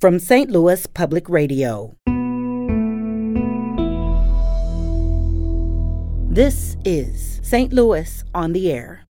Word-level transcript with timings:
from 0.00 0.18
St. 0.18 0.50
Louis 0.50 0.86
Public 0.86 1.28
Radio. 1.28 1.94
This 6.32 6.78
is 6.86 7.40
St. 7.42 7.70
Louis 7.70 8.24
on 8.34 8.54
the 8.54 8.72
Air. 8.72 9.04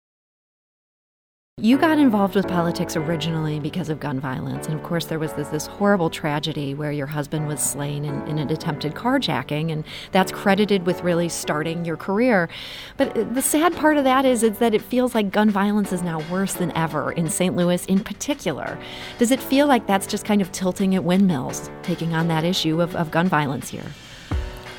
You 1.63 1.79
got 1.79 1.99
involved 1.99 2.35
with 2.35 2.47
politics 2.49 2.97
originally 2.97 3.61
because 3.61 3.89
of 3.89 3.99
gun 3.99 4.21
violence. 4.21 4.67
And 4.67 4.79
of 4.79 4.83
course, 4.83 5.07
there 5.07 5.19
was 5.19 5.33
this, 5.33 5.49
this 5.49 5.67
horrible 5.67 6.11
tragedy 6.11 6.75
where 6.75 6.93
your 6.93 7.07
husband 7.07 7.49
was 7.49 7.61
slain 7.61 8.05
in, 8.05 8.29
in, 8.29 8.39
an 8.39 8.51
attempted 8.51 8.93
carjacking. 8.93 9.73
And 9.73 9.83
that's 10.13 10.31
credited 10.31 10.85
with 10.85 11.03
really 11.03 11.31
starting 11.31 11.87
your 11.87 11.97
career. 11.97 12.51
But 12.99 13.17
uh, 13.17 13.25
the 13.25 13.41
sad 13.41 13.75
part 13.75 13.97
of 13.97 14.05
that 14.05 14.27
is, 14.27 14.43
is 14.43 14.59
that 14.59 14.75
it 14.75 14.83
feels 14.83 15.15
like 15.15 15.31
gun 15.31 15.49
violence 15.49 15.95
is 15.95 16.03
now 16.03 16.21
worse 16.31 16.53
than 16.53 16.73
ever 16.73 17.13
in 17.13 17.31
St. 17.31 17.57
Louis 17.57 17.87
in 17.87 18.01
particular. 18.01 18.79
Does 19.17 19.31
it 19.31 19.41
feel 19.41 19.67
like 19.67 19.87
that's 19.87 20.07
just 20.07 20.27
kind 20.27 20.43
of 20.43 20.53
tilting 20.53 20.95
at 20.95 21.05
windmills, 21.05 21.71
taking 21.83 22.13
on 22.13 22.29
that 22.29 22.45
issue 22.45 22.83
of, 22.83 22.95
of 22.95 23.11
gun 23.11 23.29
violence 23.29 23.71
here? 23.71 23.87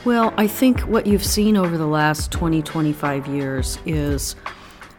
Well, 0.06 0.32
I 0.38 0.46
think 0.46 0.82
what 0.82 1.08
you've 1.08 1.26
seen 1.26 1.58
over 1.58 1.76
the 1.76 1.88
last 1.88 2.32
20, 2.32 2.62
25 2.62 3.26
years 3.26 3.80
is 3.88 4.36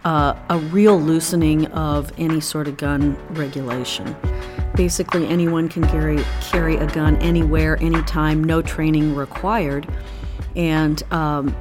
uh, 0.05 0.34
a 0.51 0.59
real 0.59 1.01
loosening 1.01 1.66
of 1.66 2.12
any 2.19 2.41
sort 2.41 2.69
of 2.69 2.77
gun 2.77 3.16
regulation. 3.30 4.16
Basically, 4.74 5.27
anyone 5.27 5.69
can 5.69 5.87
carry 5.88 6.23
carry 6.41 6.77
a 6.77 6.87
gun 6.87 7.16
anywhere, 7.16 7.77
anytime, 7.80 8.45
no 8.45 8.62
training 8.62 9.15
required, 9.15 9.88
and 10.55 11.02
um, 11.12 11.57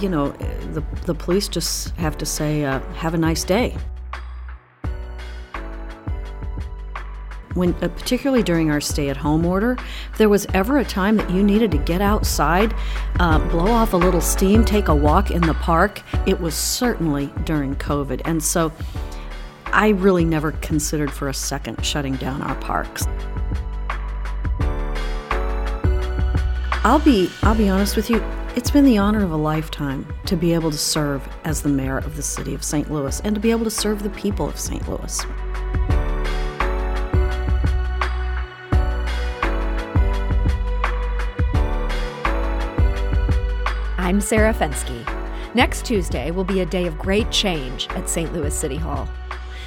you 0.00 0.08
know 0.08 0.30
the 0.72 0.82
the 1.06 1.14
police 1.14 1.48
just 1.48 1.90
have 1.96 2.18
to 2.18 2.26
say, 2.26 2.64
uh, 2.64 2.80
"Have 2.94 3.14
a 3.14 3.18
nice 3.18 3.44
day." 3.44 3.76
When 7.54 7.74
uh, 7.82 7.88
particularly 7.88 8.42
during 8.42 8.70
our 8.70 8.80
stay-at-home 8.80 9.44
order, 9.44 9.76
if 10.12 10.18
there 10.18 10.28
was 10.28 10.46
ever 10.54 10.78
a 10.78 10.84
time 10.84 11.16
that 11.16 11.30
you 11.30 11.42
needed 11.42 11.70
to 11.72 11.78
get 11.78 12.00
outside, 12.00 12.74
uh, 13.18 13.38
blow 13.48 13.70
off 13.70 13.92
a 13.92 13.96
little 13.96 14.20
steam, 14.20 14.64
take 14.64 14.88
a 14.88 14.94
walk 14.94 15.30
in 15.30 15.42
the 15.42 15.54
park, 15.54 16.02
it 16.26 16.40
was 16.40 16.54
certainly 16.54 17.32
during 17.44 17.76
COVID. 17.76 18.22
And 18.24 18.42
so, 18.42 18.72
I 19.72 19.90
really 19.90 20.24
never 20.24 20.52
considered 20.52 21.12
for 21.12 21.28
a 21.28 21.34
second 21.34 21.84
shutting 21.84 22.16
down 22.16 22.42
our 22.42 22.56
parks. 22.56 23.06
I'll 26.82 26.98
be 26.98 27.30
I'll 27.42 27.54
be 27.54 27.68
honest 27.68 27.94
with 27.94 28.08
you, 28.08 28.24
it's 28.56 28.70
been 28.70 28.84
the 28.84 28.98
honor 28.98 29.22
of 29.22 29.30
a 29.30 29.36
lifetime 29.36 30.06
to 30.26 30.34
be 30.34 30.54
able 30.54 30.70
to 30.70 30.78
serve 30.78 31.28
as 31.44 31.62
the 31.62 31.68
mayor 31.68 31.98
of 31.98 32.16
the 32.16 32.22
city 32.22 32.54
of 32.54 32.64
St. 32.64 32.90
Louis 32.90 33.20
and 33.20 33.34
to 33.34 33.40
be 33.40 33.50
able 33.50 33.64
to 33.64 33.70
serve 33.70 34.02
the 34.02 34.10
people 34.10 34.48
of 34.48 34.58
St. 34.58 34.88
Louis. 34.88 35.24
I'm 44.10 44.20
Sarah 44.20 44.52
Fenske. 44.52 45.54
Next 45.54 45.84
Tuesday 45.84 46.32
will 46.32 46.42
be 46.42 46.62
a 46.62 46.66
day 46.66 46.88
of 46.88 46.98
great 46.98 47.30
change 47.30 47.86
at 47.90 48.08
St. 48.08 48.32
Louis 48.32 48.52
City 48.52 48.74
Hall. 48.74 49.08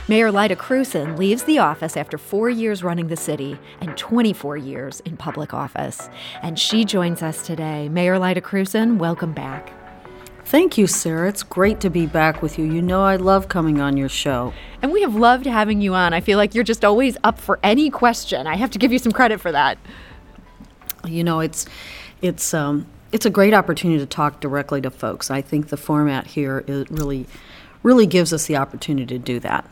Mayor 0.10 0.34
Lyda 0.34 0.58
Krewson 0.58 1.18
leaves 1.18 1.44
the 1.44 1.60
office 1.60 1.96
after 1.96 2.18
four 2.18 2.50
years 2.50 2.84
running 2.84 3.08
the 3.08 3.16
city 3.16 3.58
and 3.80 3.96
24 3.96 4.58
years 4.58 5.00
in 5.06 5.16
public 5.16 5.54
office. 5.54 6.10
And 6.42 6.60
she 6.60 6.84
joins 6.84 7.24
us 7.24 7.48
today. 7.48 7.88
Mayor 7.88 8.20
Lyda 8.20 8.42
Krewson, 8.42 8.98
welcome 8.98 9.32
back. 9.32 9.72
Thank 10.44 10.78
you, 10.78 10.88
Sarah. 10.88 11.30
It's 11.30 11.44
great 11.44 11.80
to 11.80 11.90
be 11.90 12.06
back 12.06 12.42
with 12.42 12.60
you. 12.60 12.66
You 12.66 12.82
know, 12.82 13.02
I 13.02 13.16
love 13.16 13.48
coming 13.48 13.80
on 13.80 13.96
your 13.96 14.10
show. 14.10 14.54
And 14.82 14.92
we 14.92 15.04
have 15.04 15.16
loved 15.16 15.46
having 15.46 15.80
you 15.80 15.94
on. 15.94 16.12
I 16.12 16.20
feel 16.20 16.38
like 16.38 16.54
you're 16.54 16.66
just 16.66 16.84
always 16.84 17.16
up 17.24 17.40
for 17.40 17.60
any 17.64 17.90
question. 17.90 18.46
I 18.46 18.58
have 18.58 18.72
to 18.72 18.78
give 18.78 18.92
you 18.92 19.00
some 19.00 19.14
credit 19.14 19.40
for 19.40 19.54
that. 19.54 19.78
You 21.08 21.24
know, 21.24 21.40
it's 21.40 21.66
it's 22.22 22.54
um, 22.54 22.88
it's 23.14 23.26
a 23.26 23.30
great 23.30 23.54
opportunity 23.54 24.00
to 24.00 24.06
talk 24.06 24.42
directly 24.42 24.82
to 24.82 24.90
folks. 24.90 25.32
I 25.32 25.42
think 25.42 25.70
the 25.70 25.78
format 25.78 26.28
here 26.28 26.66
is 26.68 26.92
really 26.92 27.28
really 27.84 28.08
gives 28.08 28.32
us 28.32 28.46
the 28.46 28.56
opportunity 28.56 29.06
to 29.06 29.20
do 29.20 29.42
that. 29.42 29.70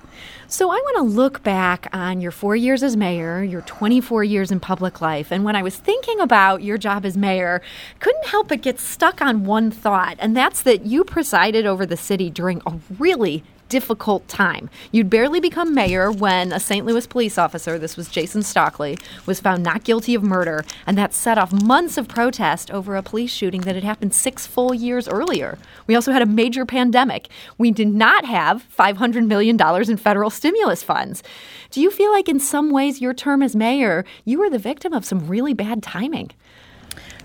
So 0.49 0.69
I 0.69 0.75
want 0.75 0.97
to 0.97 1.03
look 1.03 1.43
back 1.43 1.87
on 1.93 2.19
your 2.19 2.31
4 2.31 2.57
years 2.57 2.83
as 2.83 2.97
mayor, 2.97 3.41
your 3.41 3.61
24 3.61 4.25
years 4.25 4.51
in 4.51 4.59
public 4.59 4.99
life, 4.99 5.31
and 5.31 5.45
when 5.45 5.55
I 5.55 5.63
was 5.63 5.77
thinking 5.77 6.19
about 6.19 6.61
your 6.61 6.77
job 6.77 7.05
as 7.05 7.15
mayor, 7.15 7.61
couldn't 8.01 8.27
help 8.27 8.49
but 8.49 8.61
get 8.61 8.79
stuck 8.79 9.21
on 9.21 9.45
one 9.45 9.71
thought, 9.71 10.17
and 10.19 10.35
that's 10.35 10.61
that 10.63 10.85
you 10.85 11.05
presided 11.05 11.65
over 11.65 11.85
the 11.85 11.95
city 11.95 12.29
during 12.29 12.61
a 12.65 12.73
really 12.99 13.45
difficult 13.71 14.27
time. 14.27 14.69
You'd 14.91 15.09
barely 15.09 15.39
become 15.39 15.73
mayor 15.73 16.11
when 16.11 16.51
a 16.51 16.59
St. 16.59 16.85
Louis 16.85 17.07
police 17.07 17.37
officer, 17.37 17.79
this 17.79 17.95
was 17.95 18.09
Jason 18.09 18.43
Stockley, 18.43 18.97
was 19.25 19.39
found 19.39 19.63
not 19.63 19.85
guilty 19.85 20.13
of 20.13 20.21
murder, 20.21 20.65
and 20.85 20.97
that 20.97 21.13
set 21.13 21.37
off 21.37 21.53
months 21.53 21.97
of 21.97 22.09
protest 22.09 22.69
over 22.69 22.97
a 22.97 23.01
police 23.01 23.31
shooting 23.31 23.61
that 23.61 23.75
had 23.75 23.85
happened 23.85 24.13
six 24.13 24.45
full 24.45 24.73
years 24.73 25.07
earlier. 25.07 25.57
We 25.87 25.95
also 25.95 26.11
had 26.11 26.21
a 26.21 26.25
major 26.25 26.65
pandemic. 26.65 27.29
We 27.57 27.71
did 27.71 27.87
not 27.87 28.25
have 28.25 28.67
$500 28.77 29.25
million 29.25 29.57
in 29.89 29.95
federal 29.95 30.29
stimulus 30.29 30.83
funds. 30.83 31.23
Do 31.69 31.79
you 31.79 31.89
feel 31.89 32.11
like, 32.11 32.27
in 32.27 32.41
some 32.41 32.71
ways, 32.71 32.99
your 32.99 33.13
term 33.13 33.41
as 33.41 33.55
mayor, 33.55 34.03
you 34.25 34.39
were 34.39 34.49
the 34.49 34.59
victim 34.59 34.91
of 34.91 35.05
some 35.05 35.27
really 35.27 35.53
bad 35.53 35.81
timing? 35.81 36.31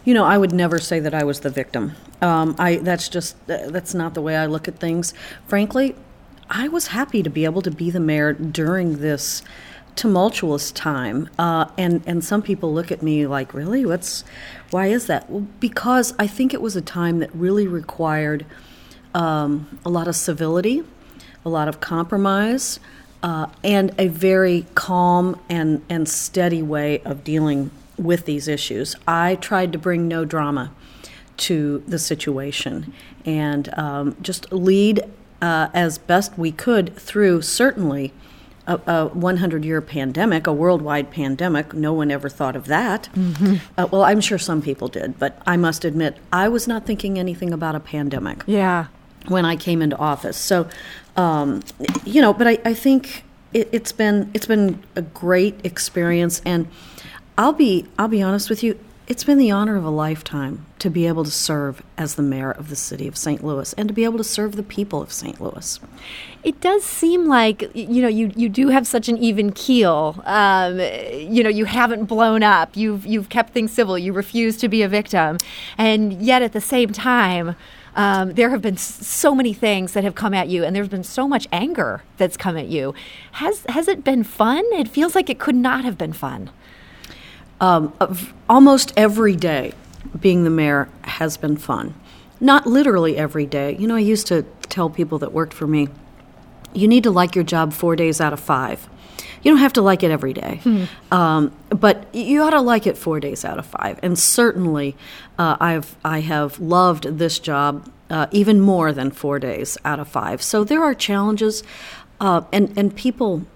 You 0.05 0.15
know, 0.15 0.25
I 0.25 0.39
would 0.39 0.53
never 0.53 0.79
say 0.79 1.01
that 1.01 1.13
I 1.13 1.25
was 1.25 1.41
the 1.41 1.51
victim. 1.51 1.93
Um, 2.23 2.55
I 2.61 2.77
that's 2.77 3.09
just 3.09 3.35
that's 3.49 3.93
not 3.93 4.15
the 4.15 4.23
way 4.23 4.37
I 4.37 4.47
look 4.47 4.69
at 4.69 4.79
things. 4.79 5.13
Frankly, 5.49 5.97
I 6.49 6.69
was 6.69 6.89
happy 6.89 7.23
to 7.23 7.31
be 7.31 7.45
able 7.45 7.63
to 7.63 7.71
be 7.71 7.91
the 7.91 8.01
mayor 8.01 8.33
during 8.33 8.99
this 8.99 9.43
tumultuous 9.97 10.71
time. 10.71 11.29
Uh, 11.39 11.67
and, 11.79 12.03
and 12.07 12.23
some 12.23 12.43
people 12.43 12.73
look 12.73 12.93
at 12.93 13.03
me 13.03 13.27
like, 13.27 13.55
really? 13.55 13.85
What's, 13.87 14.25
why 14.71 14.87
is 14.87 15.07
that? 15.07 15.29
Well, 15.29 15.47
because 15.59 16.15
I 16.19 16.27
think 16.27 16.53
it 16.53 16.61
was 16.61 16.77
a 16.77 16.83
time 16.83 17.19
that 17.21 17.35
really 17.35 17.67
required 17.67 18.45
um, 19.15 19.81
a 19.85 19.89
lot 19.89 20.07
of 20.07 20.15
civility, 20.15 20.85
a 21.45 21.49
lot 21.49 21.69
of 21.69 21.81
compromise, 21.81 22.79
uh, 23.23 23.47
and 23.65 23.93
a 23.99 24.09
very 24.09 24.67
calm 24.75 25.41
and, 25.49 25.83
and 25.89 26.09
steady 26.09 26.63
way 26.63 27.01
of 27.01 27.25
dealing 27.25 27.71
with 27.97 28.27
these 28.27 28.47
issues. 28.47 28.95
I 29.09 29.37
tried 29.37 29.73
to 29.73 29.79
bring 29.79 30.07
no 30.07 30.27
drama 30.27 30.71
to 31.39 31.83
the 31.87 31.99
situation 31.99 32.93
and 33.25 33.73
um, 33.79 34.17
just 34.21 34.53
lead 34.53 35.03
uh, 35.41 35.69
as 35.75 35.99
best 35.99 36.39
we 36.39 36.53
could 36.53 36.97
through 36.97 37.43
certainly 37.43 38.13
a, 38.67 38.81
a 38.87 39.07
100 39.09 39.65
year 39.65 39.81
pandemic, 39.81 40.47
a 40.47 40.53
worldwide 40.53 41.11
pandemic. 41.11 41.73
No 41.75 41.93
one 41.93 42.11
ever 42.11 42.29
thought 42.29 42.57
of 42.57 42.67
that. 42.67 43.09
Mm-hmm. 43.15 43.57
Uh, 43.79 43.87
well, 43.91 44.03
I'm 44.03 44.21
sure 44.21 44.39
some 44.39 44.63
people 44.63 44.89
did, 44.89 45.19
but 45.19 45.41
I 45.47 45.57
must 45.57 45.85
admit, 45.85 46.17
I 46.33 46.49
was 46.49 46.67
not 46.67 46.87
thinking 46.87 47.19
anything 47.19 47.53
about 47.53 47.75
a 47.75 47.81
pandemic. 47.81 48.43
Yeah. 48.47 48.87
When 49.29 49.45
I 49.45 49.57
came 49.57 49.83
into 49.83 49.97
office. 49.97 50.37
So, 50.37 50.69
um, 51.17 51.63
you 52.05 52.23
know, 52.23 52.33
but 52.33 52.47
I, 52.47 52.59
I 52.65 52.75
think 52.75 53.25
it, 53.53 53.69
it's 53.73 53.93
been 53.93 54.31
it's 54.35 54.47
been 54.47 54.83
a 54.95 55.03
great 55.03 55.59
experience 55.65 56.41
and 56.45 56.69
I'll 57.37 57.53
be 57.53 57.87
I'll 57.99 58.09
be 58.09 58.23
honest 58.23 58.51
with 58.51 58.63
you 58.63 58.79
it's 59.09 59.23
been 59.23 59.39
the 59.39 59.51
honor 59.53 59.77
of 59.77 59.85
a 59.85 59.91
lifetime 59.91 60.67
to 60.81 60.91
be 60.91 61.07
able 61.07 61.25
to 61.25 61.31
serve 61.31 61.81
as 61.97 62.17
the 62.17 62.23
mayor 62.23 62.51
of 62.51 62.71
the 62.71 62.77
city 62.77 63.07
of 63.07 63.17
St. 63.17 63.45
Louis 63.45 63.73
and 63.75 63.89
to 63.89 63.95
be 63.95 64.05
able 64.05 64.19
to 64.19 64.25
serve 64.25 64.57
the 64.57 64.63
people 64.65 65.01
of 65.01 65.13
St. 65.13 65.41
Louis. 65.41 65.79
It 66.43 66.61
does 66.61 66.85
seem 66.85 67.27
like 67.27 67.71
you 67.75 68.03
know 68.03 68.09
you, 68.09 68.33
you 68.35 68.49
do 68.49 68.69
have 68.69 68.87
such 68.87 69.09
an 69.09 69.17
even 69.19 69.53
keel. 69.53 70.23
Um, 70.25 70.81
you 70.81 71.43
know 71.43 71.49
you 71.49 71.67
haven't 71.67 72.07
blown 72.07 72.43
up. 72.43 72.77
You've 72.77 73.07
you've 73.07 73.29
kept 73.29 73.53
things 73.53 73.73
civil. 73.73 73.97
You 73.97 74.13
refuse 74.13 74.57
to 74.59 74.69
be 74.69 74.83
a 74.83 74.89
victim, 74.89 75.39
and 75.79 76.21
yet 76.21 76.43
at 76.43 76.53
the 76.53 76.61
same 76.61 76.93
time. 76.93 77.57
Um, 77.99 78.35
there 78.35 78.51
have 78.51 78.61
been 78.61 78.77
so 78.77 79.35
many 79.35 79.55
things 79.55 79.95
that 79.95 80.05
have 80.05 80.15
come 80.15 80.35
at 80.35 80.49
you, 80.49 80.63
and 80.63 80.77
there's 80.77 80.87
been 80.87 81.03
so 81.03 81.27
much 81.27 81.49
anger 81.51 82.03
that's 82.19 82.37
come 82.37 82.55
at 82.59 82.67
you. 82.67 82.93
Has 83.33 83.65
has 83.71 83.89
it 83.89 84.05
been 84.05 84.23
fun? 84.23 84.63
It 84.73 84.87
feels 84.87 85.15
like 85.15 85.31
it 85.31 85.39
could 85.39 85.55
not 85.55 85.83
have 85.87 85.97
been 85.97 86.13
fun 86.13 86.51
um, 87.61 87.93
almost 88.49 88.93
every 88.97 89.37
day 89.37 89.73
being 90.21 90.45
the 90.45 90.51
mayor 90.51 90.89
has 91.03 91.37
been 91.37 91.57
fun. 91.57 91.95
Not 92.41 92.67
literally 92.67 93.17
every 93.17 93.47
day. 93.47 93.77
You 93.77 93.87
know, 93.87 93.97
I 93.97 94.01
used 94.01 94.27
to 94.29 94.45
tell 94.69 94.91
people 94.91 95.19
that 95.21 95.33
worked 95.33 95.55
for 95.55 95.67
me, 95.67 95.89
you 96.75 96.87
need 96.87 97.05
to 97.05 97.11
like 97.11 97.35
your 97.35 97.45
job 97.45 97.73
four 97.73 97.97
days 97.97 98.21
out 98.21 98.33
of 98.33 98.41
five. 98.41 98.89
You 99.43 99.53
don't 99.53 99.61
have 99.61 99.73
to 99.75 99.83
like 99.83 100.03
it 100.03 100.11
every 100.11 100.33
day, 100.33 100.61
mm-hmm. 100.65 101.15
um, 101.15 101.53
but 101.71 102.13
you 102.15 102.43
ought 102.43 102.51
to 102.51 102.61
like 102.61 102.87
it 102.87 102.99
four 102.99 103.21
days 103.21 103.45
out 103.45 103.59
of 103.59 103.67
five. 103.67 103.99
And 104.03 104.19
certainly, 104.19 104.97
uh, 105.39 105.57
I've 105.61 105.97
I 106.05 106.21
have 106.21 106.59
loved 106.59 107.05
this 107.05 107.39
job 107.39 107.89
uh, 108.11 108.27
even 108.33 108.61
more 108.61 108.93
than 108.93 109.11
four 109.11 109.39
days 109.39 109.79
out 109.85 110.01
of 110.01 110.09
five. 110.09 110.43
So 110.43 110.65
there 110.65 110.83
are 110.83 110.95
challenges, 110.95 111.63
uh, 112.21 112.43
and 112.53 112.77
and 112.77 112.95
people 112.97 113.47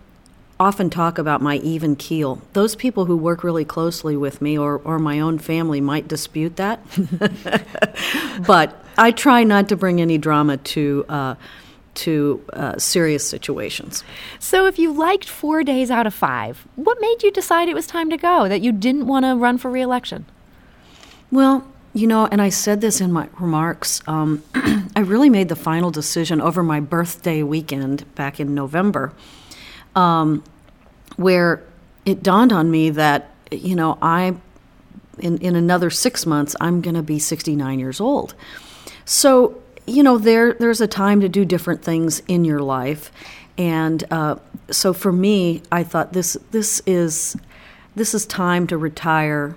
often 0.60 0.90
talk 0.90 1.18
about 1.18 1.40
my 1.40 1.56
even 1.56 1.96
keel. 1.96 2.40
Those 2.52 2.76
people 2.76 3.06
who 3.06 3.16
work 3.16 3.42
really 3.42 3.64
closely 3.64 4.16
with 4.16 4.42
me 4.42 4.58
or, 4.58 4.76
or 4.84 4.98
my 4.98 5.18
own 5.18 5.38
family 5.38 5.80
might 5.80 6.06
dispute 6.06 6.56
that. 6.56 6.80
but 8.46 8.84
I 8.98 9.10
try 9.10 9.42
not 9.42 9.70
to 9.70 9.76
bring 9.76 10.00
any 10.00 10.18
drama 10.18 10.58
to 10.58 11.06
uh, 11.08 11.34
to 11.92 12.44
uh, 12.52 12.78
serious 12.78 13.28
situations. 13.28 14.04
So, 14.38 14.66
if 14.66 14.78
you 14.78 14.92
liked 14.92 15.28
four 15.28 15.64
days 15.64 15.90
out 15.90 16.06
of 16.06 16.14
five, 16.14 16.66
what 16.76 17.00
made 17.00 17.22
you 17.22 17.32
decide 17.32 17.68
it 17.68 17.74
was 17.74 17.86
time 17.86 18.10
to 18.10 18.16
go? 18.16 18.48
That 18.48 18.60
you 18.60 18.70
didn't 18.70 19.06
want 19.06 19.24
to 19.24 19.34
run 19.34 19.58
for 19.58 19.70
reelection? 19.70 20.26
Well, 21.30 21.66
you 21.92 22.06
know, 22.06 22.26
and 22.26 22.40
I 22.40 22.50
said 22.50 22.80
this 22.80 23.00
in 23.00 23.10
my 23.10 23.28
remarks. 23.38 24.02
Um, 24.06 24.42
I 24.54 25.00
really 25.00 25.30
made 25.30 25.48
the 25.48 25.56
final 25.56 25.90
decision 25.90 26.40
over 26.40 26.62
my 26.62 26.80
birthday 26.80 27.42
weekend 27.42 28.12
back 28.14 28.38
in 28.38 28.54
November, 28.54 29.12
um, 29.94 30.44
where 31.16 31.62
it 32.04 32.22
dawned 32.22 32.52
on 32.52 32.70
me 32.70 32.90
that, 32.90 33.30
you 33.50 33.74
know, 33.74 33.98
I, 34.00 34.34
in, 35.18 35.38
in 35.38 35.56
another 35.56 35.90
six 35.90 36.26
months, 36.26 36.56
I'm 36.60 36.80
going 36.80 36.94
to 36.94 37.02
be 37.02 37.18
69 37.18 37.78
years 37.78 38.00
old. 38.00 38.34
So, 39.04 39.60
you 39.86 40.02
know, 40.02 40.18
there 40.18 40.54
there's 40.54 40.80
a 40.80 40.86
time 40.86 41.20
to 41.20 41.28
do 41.28 41.44
different 41.44 41.82
things 41.82 42.22
in 42.28 42.44
your 42.44 42.60
life, 42.60 43.10
and 43.58 44.04
uh, 44.10 44.36
so 44.70 44.92
for 44.92 45.10
me, 45.10 45.62
I 45.72 45.82
thought 45.82 46.12
this 46.12 46.36
this 46.52 46.80
is 46.86 47.36
this 47.96 48.14
is 48.14 48.24
time 48.26 48.66
to 48.68 48.78
retire 48.78 49.56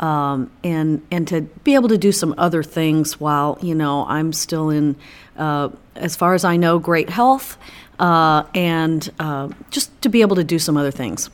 um, 0.00 0.50
and 0.64 1.06
and 1.10 1.26
to 1.28 1.42
be 1.42 1.74
able 1.74 1.88
to 1.88 1.98
do 1.98 2.12
some 2.12 2.34
other 2.38 2.62
things 2.62 3.20
while 3.20 3.58
you 3.62 3.74
know 3.74 4.04
I'm 4.06 4.32
still 4.32 4.70
in, 4.70 4.96
uh, 5.38 5.70
as 5.94 6.16
far 6.16 6.34
as 6.34 6.44
I 6.44 6.56
know, 6.56 6.78
great 6.78 7.10
health, 7.10 7.56
uh, 7.98 8.44
and 8.54 9.10
uh, 9.18 9.48
just 9.70 10.00
to 10.02 10.08
be 10.08 10.20
able 10.20 10.36
to 10.36 10.44
do 10.44 10.58
some 10.58 10.76
other 10.76 10.90
things. 10.90 11.30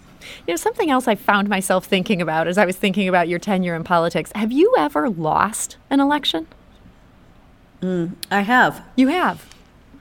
You 0.46 0.52
know, 0.52 0.56
something 0.56 0.90
else 0.90 1.06
I 1.06 1.14
found 1.14 1.48
myself 1.48 1.84
thinking 1.84 2.22
about 2.22 2.48
as 2.48 2.58
I 2.58 2.64
was 2.64 2.76
thinking 2.76 3.08
about 3.08 3.28
your 3.28 3.38
tenure 3.38 3.74
in 3.74 3.84
politics. 3.84 4.30
Have 4.34 4.52
you 4.52 4.74
ever 4.78 5.10
lost 5.10 5.76
an 5.90 6.00
election? 6.00 6.46
Mm, 7.82 8.14
I 8.30 8.40
have. 8.40 8.82
You 8.96 9.08
have. 9.08 9.46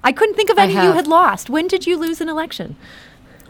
I 0.04 0.12
couldn't 0.12 0.36
think 0.36 0.50
of 0.50 0.58
any 0.58 0.74
you 0.74 0.92
had 0.92 1.08
lost. 1.08 1.50
When 1.50 1.68
did 1.68 1.88
you 1.88 1.98
lose 1.98 2.20
an 2.20 2.30
election? 2.30 2.76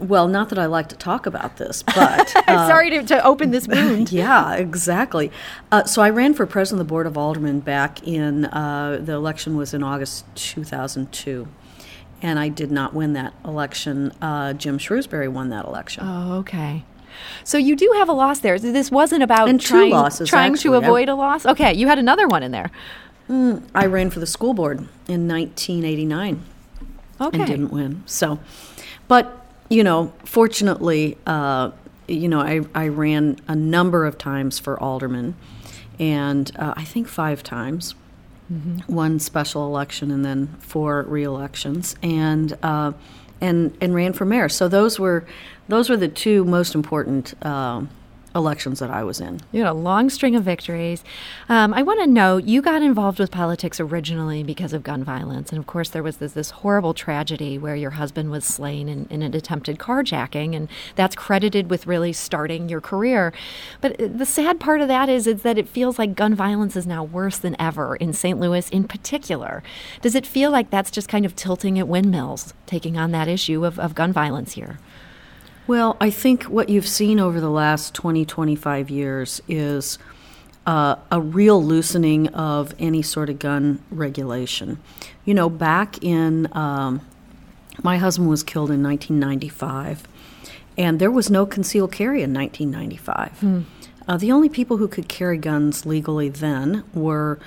Well, 0.00 0.26
not 0.26 0.48
that 0.48 0.58
I 0.58 0.66
like 0.66 0.88
to 0.88 0.96
talk 0.96 1.26
about 1.26 1.56
this, 1.56 1.82
but 1.82 2.32
I'm 2.48 2.58
uh, 2.58 2.68
sorry 2.68 2.90
to, 2.90 3.02
to, 3.04 3.24
open 3.24 3.50
this 3.50 3.68
wound. 3.68 4.10
yeah, 4.12 4.54
exactly. 4.54 5.30
Uh, 5.70 5.84
so 5.84 6.02
I 6.02 6.10
ran 6.10 6.34
for 6.34 6.46
president 6.46 6.80
of 6.80 6.86
the 6.86 6.90
board 6.90 7.06
of 7.06 7.16
aldermen 7.16 7.60
back 7.60 8.06
in 8.06 8.46
uh, 8.46 8.98
the 9.00 9.12
election 9.12 9.56
was 9.56 9.72
in 9.72 9.82
August 9.82 10.24
2002, 10.34 11.46
and 12.22 12.38
I 12.38 12.48
did 12.48 12.70
not 12.70 12.92
win 12.92 13.12
that 13.12 13.34
election. 13.44 14.12
Uh, 14.20 14.52
Jim 14.52 14.78
Shrewsbury 14.78 15.28
won 15.28 15.50
that 15.50 15.64
election. 15.64 16.04
Oh, 16.04 16.38
okay. 16.38 16.84
So 17.44 17.58
you 17.58 17.76
do 17.76 17.92
have 17.96 18.08
a 18.08 18.12
loss 18.12 18.40
there. 18.40 18.58
This 18.58 18.90
wasn't 18.90 19.22
about 19.22 19.48
and 19.48 19.60
trying, 19.60 19.92
losses, 19.92 20.28
trying 20.28 20.54
actually. 20.54 20.80
to 20.80 20.86
avoid 20.86 21.08
a 21.08 21.14
loss. 21.14 21.46
Okay, 21.46 21.72
you 21.72 21.86
had 21.86 21.98
another 21.98 22.26
one 22.26 22.42
in 22.42 22.50
there. 22.50 22.70
Mm, 23.28 23.62
I 23.74 23.86
ran 23.86 24.10
for 24.10 24.20
the 24.20 24.26
school 24.26 24.52
board 24.52 24.78
in 25.08 25.28
1989 25.28 26.44
okay. 27.20 27.38
and 27.38 27.46
didn't 27.46 27.70
win. 27.70 28.02
So, 28.06 28.38
but 29.08 29.43
you 29.68 29.84
know, 29.84 30.12
fortunately, 30.24 31.18
uh, 31.26 31.70
you 32.06 32.28
know, 32.28 32.40
I, 32.40 32.60
I 32.74 32.88
ran 32.88 33.38
a 33.48 33.56
number 33.56 34.04
of 34.04 34.18
times 34.18 34.58
for 34.58 34.78
alderman, 34.80 35.34
and 35.98 36.50
uh, 36.56 36.74
I 36.76 36.84
think 36.84 37.08
five 37.08 37.42
times. 37.42 37.94
Mm-hmm. 38.52 38.92
One 38.94 39.18
special 39.20 39.66
election 39.66 40.10
and 40.10 40.22
then 40.22 40.48
four 40.60 41.02
re-elections, 41.08 41.96
and 42.02 42.56
uh, 42.62 42.92
and 43.40 43.74
and 43.80 43.94
ran 43.94 44.12
for 44.12 44.26
mayor. 44.26 44.50
So 44.50 44.68
those 44.68 45.00
were 45.00 45.24
those 45.68 45.88
were 45.88 45.96
the 45.96 46.08
two 46.08 46.44
most 46.44 46.74
important 46.74 47.32
uh, 47.40 47.84
elections 48.34 48.80
that 48.80 48.90
I 48.90 49.04
was 49.04 49.20
in. 49.20 49.40
You 49.52 49.60
had 49.60 49.70
a 49.70 49.74
long 49.74 50.10
string 50.10 50.34
of 50.34 50.42
victories. 50.42 51.04
Um, 51.48 51.72
I 51.72 51.82
want 51.82 52.00
to 52.00 52.06
know 52.06 52.36
you 52.36 52.62
got 52.62 52.82
involved 52.82 53.18
with 53.18 53.30
politics 53.30 53.78
originally 53.78 54.42
because 54.42 54.72
of 54.72 54.82
gun 54.82 55.04
violence. 55.04 55.50
And 55.50 55.58
of 55.58 55.66
course, 55.66 55.90
there 55.90 56.02
was 56.02 56.16
this, 56.16 56.32
this 56.32 56.50
horrible 56.50 56.94
tragedy 56.94 57.58
where 57.58 57.76
your 57.76 57.92
husband 57.92 58.30
was 58.30 58.44
slain 58.44 58.88
in, 58.88 59.06
in, 59.10 59.22
an 59.22 59.34
attempted 59.34 59.78
carjacking. 59.78 60.54
And 60.56 60.68
that's 60.96 61.14
credited 61.14 61.70
with 61.70 61.86
really 61.86 62.12
starting 62.12 62.68
your 62.68 62.80
career. 62.80 63.32
But 63.80 64.00
uh, 64.00 64.08
the 64.12 64.26
sad 64.26 64.58
part 64.58 64.80
of 64.80 64.88
that 64.88 65.08
is, 65.08 65.26
is 65.26 65.42
that 65.42 65.58
it 65.58 65.68
feels 65.68 65.98
like 65.98 66.14
gun 66.14 66.34
violence 66.34 66.76
is 66.76 66.86
now 66.86 67.04
worse 67.04 67.38
than 67.38 67.56
ever 67.60 67.96
in 67.96 68.12
St. 68.12 68.38
Louis 68.40 68.68
in 68.70 68.84
particular. 68.88 69.62
Does 70.02 70.14
it 70.14 70.26
feel 70.26 70.50
like 70.50 70.70
that's 70.70 70.90
just 70.90 71.08
kind 71.08 71.24
of 71.24 71.36
tilting 71.36 71.78
at 71.78 71.88
windmills, 71.88 72.54
taking 72.66 72.96
on 72.96 73.12
that 73.12 73.28
issue 73.28 73.64
of, 73.64 73.78
of 73.78 73.94
gun 73.94 74.12
violence 74.12 74.52
here? 74.54 74.78
Well, 75.66 75.96
I 75.98 76.10
think 76.10 76.44
what 76.44 76.68
you've 76.68 76.86
seen 76.86 77.18
over 77.18 77.40
the 77.40 77.50
last 77.50 77.94
20, 77.94 78.26
25 78.26 78.90
years 78.90 79.40
is 79.48 79.98
uh, 80.66 80.96
a 81.10 81.20
real 81.20 81.62
loosening 81.62 82.28
of 82.28 82.74
any 82.78 83.00
sort 83.00 83.30
of 83.30 83.38
gun 83.38 83.82
regulation. 83.90 84.78
You 85.24 85.32
know, 85.32 85.48
back 85.48 86.02
in, 86.04 86.54
um, 86.56 87.00
my 87.82 87.96
husband 87.96 88.28
was 88.28 88.42
killed 88.42 88.70
in 88.70 88.82
1995, 88.82 90.06
and 90.76 90.98
there 90.98 91.10
was 91.10 91.30
no 91.30 91.46
concealed 91.46 91.92
carry 91.92 92.22
in 92.22 92.34
1995. 92.34 93.40
Hmm. 93.40 93.60
Uh, 94.06 94.18
the 94.18 94.30
only 94.30 94.50
people 94.50 94.76
who 94.76 94.86
could 94.86 95.08
carry 95.08 95.38
guns 95.38 95.86
legally 95.86 96.28
then 96.28 96.84
were 96.92 97.38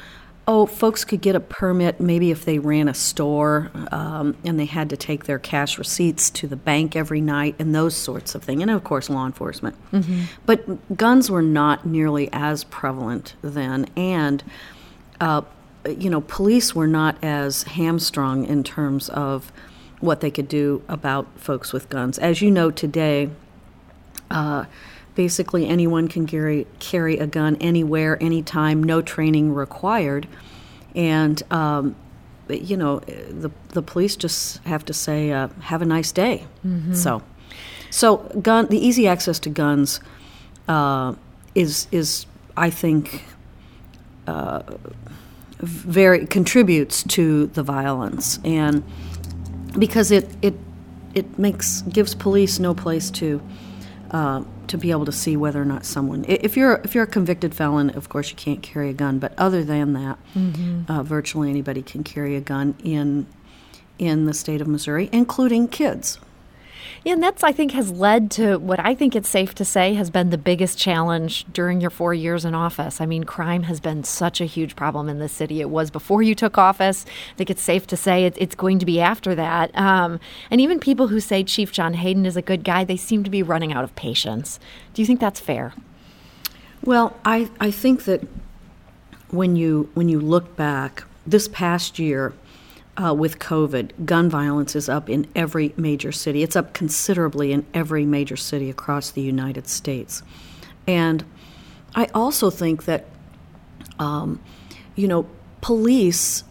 oh, 0.47 0.65
folks 0.65 1.03
could 1.03 1.19
get 1.19 1.35
a 1.35 1.41
permit 1.41 1.99
maybe 1.99 2.31
if 2.31 2.45
they 2.45 2.57
ran 2.57 2.87
a 2.87 2.93
store 2.93 3.69
um, 3.91 4.35
and 4.45 4.57
they 4.57 4.65
had 4.65 4.89
to 4.89 4.95
take 4.95 5.25
their 5.25 5.37
cash 5.37 5.77
receipts 5.77 6.29
to 6.29 6.47
the 6.47 6.55
bank 6.55 6.95
every 6.95 7.19
night 7.19 7.53
and 7.59 7.75
those 7.75 7.95
sorts 7.95 8.33
of 8.33 8.43
things. 8.43 8.61
And 8.61 8.71
of 8.71 8.83
course, 8.85 9.09
law 9.09 9.25
enforcement. 9.25 9.75
Mm-hmm. 9.91 10.23
But 10.45 10.95
guns 10.95 11.29
were 11.29 11.41
not 11.41 11.85
nearly 11.85 12.29
as 12.31 12.63
prevalent 12.63 13.35
then. 13.41 13.87
And, 13.97 14.41
uh, 15.19 15.41
you 15.85 16.09
know, 16.09 16.21
police 16.21 16.73
were 16.73 16.87
not 16.87 17.21
as 17.21 17.63
hamstrung 17.63 18.45
in 18.45 18.63
terms 18.63 19.09
of 19.09 19.51
what 19.99 20.21
they 20.21 20.31
could 20.31 20.47
do 20.47 20.81
about 20.87 21.27
folks 21.37 21.73
with 21.73 21.89
guns. 21.89 22.17
As 22.19 22.41
you 22.41 22.51
know 22.51 22.71
today, 22.71 23.29
uh, 24.31 24.65
basically 25.17 25.67
anyone 25.67 26.07
can 26.07 26.27
carry 26.27 26.67
carry 26.79 27.17
a 27.17 27.27
gun 27.27 27.57
anywhere, 27.59 28.21
anytime, 28.21 28.81
no 28.83 29.01
training 29.01 29.53
required, 29.53 30.27
and 30.95 31.41
um, 31.51 31.95
you 32.47 32.77
know 32.77 32.99
the 32.99 33.51
the 33.69 33.81
police 33.81 34.15
just 34.15 34.63
have 34.63 34.85
to 34.85 34.93
say 34.93 35.31
uh, 35.31 35.49
have 35.61 35.81
a 35.81 35.85
nice 35.85 36.13
day. 36.13 36.45
Mm-hmm. 36.65 36.93
So, 36.93 37.23
so 37.89 38.17
gun 38.41 38.67
the 38.67 38.77
easy 38.77 39.07
access 39.07 39.39
to 39.39 39.49
guns 39.49 39.99
uh, 40.69 41.15
is 41.53 41.87
is 41.91 42.25
I 42.55 42.69
think. 42.69 43.25
Uh, 44.27 44.61
very 45.59 46.27
contributes 46.27 47.01
to 47.01 47.47
the 47.47 47.63
violence 47.63 48.39
and 48.43 48.83
because 49.79 50.11
it 50.11 50.29
it 50.43 50.53
it 51.15 51.39
makes 51.39 51.81
gives 51.83 52.13
police 52.13 52.59
no 52.59 52.75
place 52.75 53.09
to 53.09 53.41
uh, 54.11 54.43
to 54.67 54.77
be 54.77 54.91
able 54.91 55.05
to 55.05 55.11
see 55.11 55.37
whether 55.37 55.61
or 55.61 55.65
not 55.65 55.85
someone 55.85 56.25
if 56.27 56.57
you're 56.57 56.81
if 56.83 56.93
you're 56.93 57.03
a 57.03 57.07
convicted 57.07 57.53
felon 57.53 57.89
of 57.91 58.09
course 58.09 58.29
you 58.29 58.35
can't 58.35 58.61
carry 58.61 58.89
a 58.89 58.93
gun 58.93 59.19
but 59.19 59.33
other 59.37 59.63
than 59.63 59.93
that 59.93 60.17
mm-hmm. 60.35 60.91
uh, 60.91 61.03
virtually 61.03 61.49
anybody 61.49 61.81
can 61.81 62.03
carry 62.03 62.35
a 62.35 62.41
gun 62.41 62.75
in 62.83 63.25
in 63.97 64.25
the 64.25 64.33
state 64.33 64.61
of 64.61 64.67
Missouri 64.67 65.09
including 65.11 65.67
kids 65.67 66.19
and 67.13 67.23
that's, 67.23 67.43
I 67.43 67.51
think, 67.51 67.71
has 67.71 67.91
led 67.91 68.31
to 68.31 68.57
what 68.57 68.79
I 68.79 68.95
think 68.95 69.15
it's 69.15 69.29
safe 69.29 69.55
to 69.55 69.65
say 69.65 69.93
has 69.93 70.09
been 70.09 70.29
the 70.29 70.37
biggest 70.37 70.77
challenge 70.77 71.45
during 71.53 71.81
your 71.81 71.89
four 71.89 72.13
years 72.13 72.45
in 72.45 72.55
office. 72.55 72.99
I 72.99 73.05
mean, 73.05 73.23
crime 73.23 73.63
has 73.63 73.79
been 73.79 74.03
such 74.03 74.41
a 74.41 74.45
huge 74.45 74.75
problem 74.75 75.09
in 75.09 75.19
the 75.19 75.29
city. 75.29 75.61
It 75.61 75.69
was 75.69 75.89
before 75.91 76.21
you 76.21 76.35
took 76.35 76.57
office. 76.57 77.05
I 77.33 77.35
think 77.35 77.49
it's 77.49 77.61
safe 77.61 77.87
to 77.87 77.97
say 77.97 78.25
it, 78.25 78.35
it's 78.37 78.55
going 78.55 78.79
to 78.79 78.85
be 78.85 78.99
after 78.99 79.35
that. 79.35 79.75
Um, 79.77 80.19
and 80.51 80.59
even 80.59 80.79
people 80.79 81.07
who 81.07 81.19
say 81.19 81.43
Chief 81.43 81.71
John 81.71 81.93
Hayden 81.93 82.25
is 82.25 82.37
a 82.37 82.41
good 82.41 82.63
guy, 82.63 82.83
they 82.83 82.97
seem 82.97 83.23
to 83.23 83.29
be 83.29 83.43
running 83.43 83.73
out 83.73 83.83
of 83.83 83.95
patience. 83.95 84.59
Do 84.93 85.01
you 85.01 85.05
think 85.05 85.19
that's 85.19 85.39
fair? 85.39 85.73
Well, 86.83 87.17
I, 87.25 87.49
I 87.59 87.71
think 87.71 88.05
that 88.05 88.27
when 89.29 89.55
you 89.55 89.89
when 89.93 90.09
you 90.09 90.19
look 90.19 90.55
back 90.55 91.03
this 91.25 91.47
past 91.47 91.99
year, 91.99 92.33
uh, 92.97 93.13
with 93.13 93.39
COVID, 93.39 94.05
gun 94.05 94.29
violence 94.29 94.75
is 94.75 94.89
up 94.89 95.09
in 95.09 95.27
every 95.35 95.73
major 95.77 96.11
city. 96.11 96.43
It's 96.43 96.55
up 96.55 96.73
considerably 96.73 97.51
in 97.51 97.65
every 97.73 98.05
major 98.05 98.35
city 98.35 98.69
across 98.69 99.11
the 99.11 99.21
United 99.21 99.67
States. 99.67 100.23
And 100.87 101.23
I 101.95 102.05
also 102.13 102.49
think 102.49 102.85
that, 102.85 103.05
um, 103.99 104.41
you 104.95 105.07
know, 105.07 105.27
police 105.61 106.43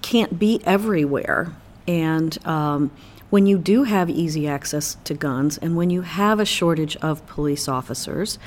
can't 0.00 0.38
be 0.38 0.60
everywhere. 0.64 1.52
And 1.86 2.44
um, 2.46 2.90
when 3.28 3.46
you 3.46 3.58
do 3.58 3.82
have 3.82 4.08
easy 4.08 4.48
access 4.48 4.96
to 5.04 5.14
guns, 5.14 5.58
and 5.58 5.76
when 5.76 5.90
you 5.90 6.02
have 6.02 6.40
a 6.40 6.44
shortage 6.46 6.96
of 6.96 7.26
police 7.26 7.68
officers, 7.68 8.38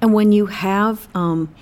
and 0.00 0.12
when 0.12 0.30
you 0.30 0.46
have 0.46 1.08
um, 1.14 1.52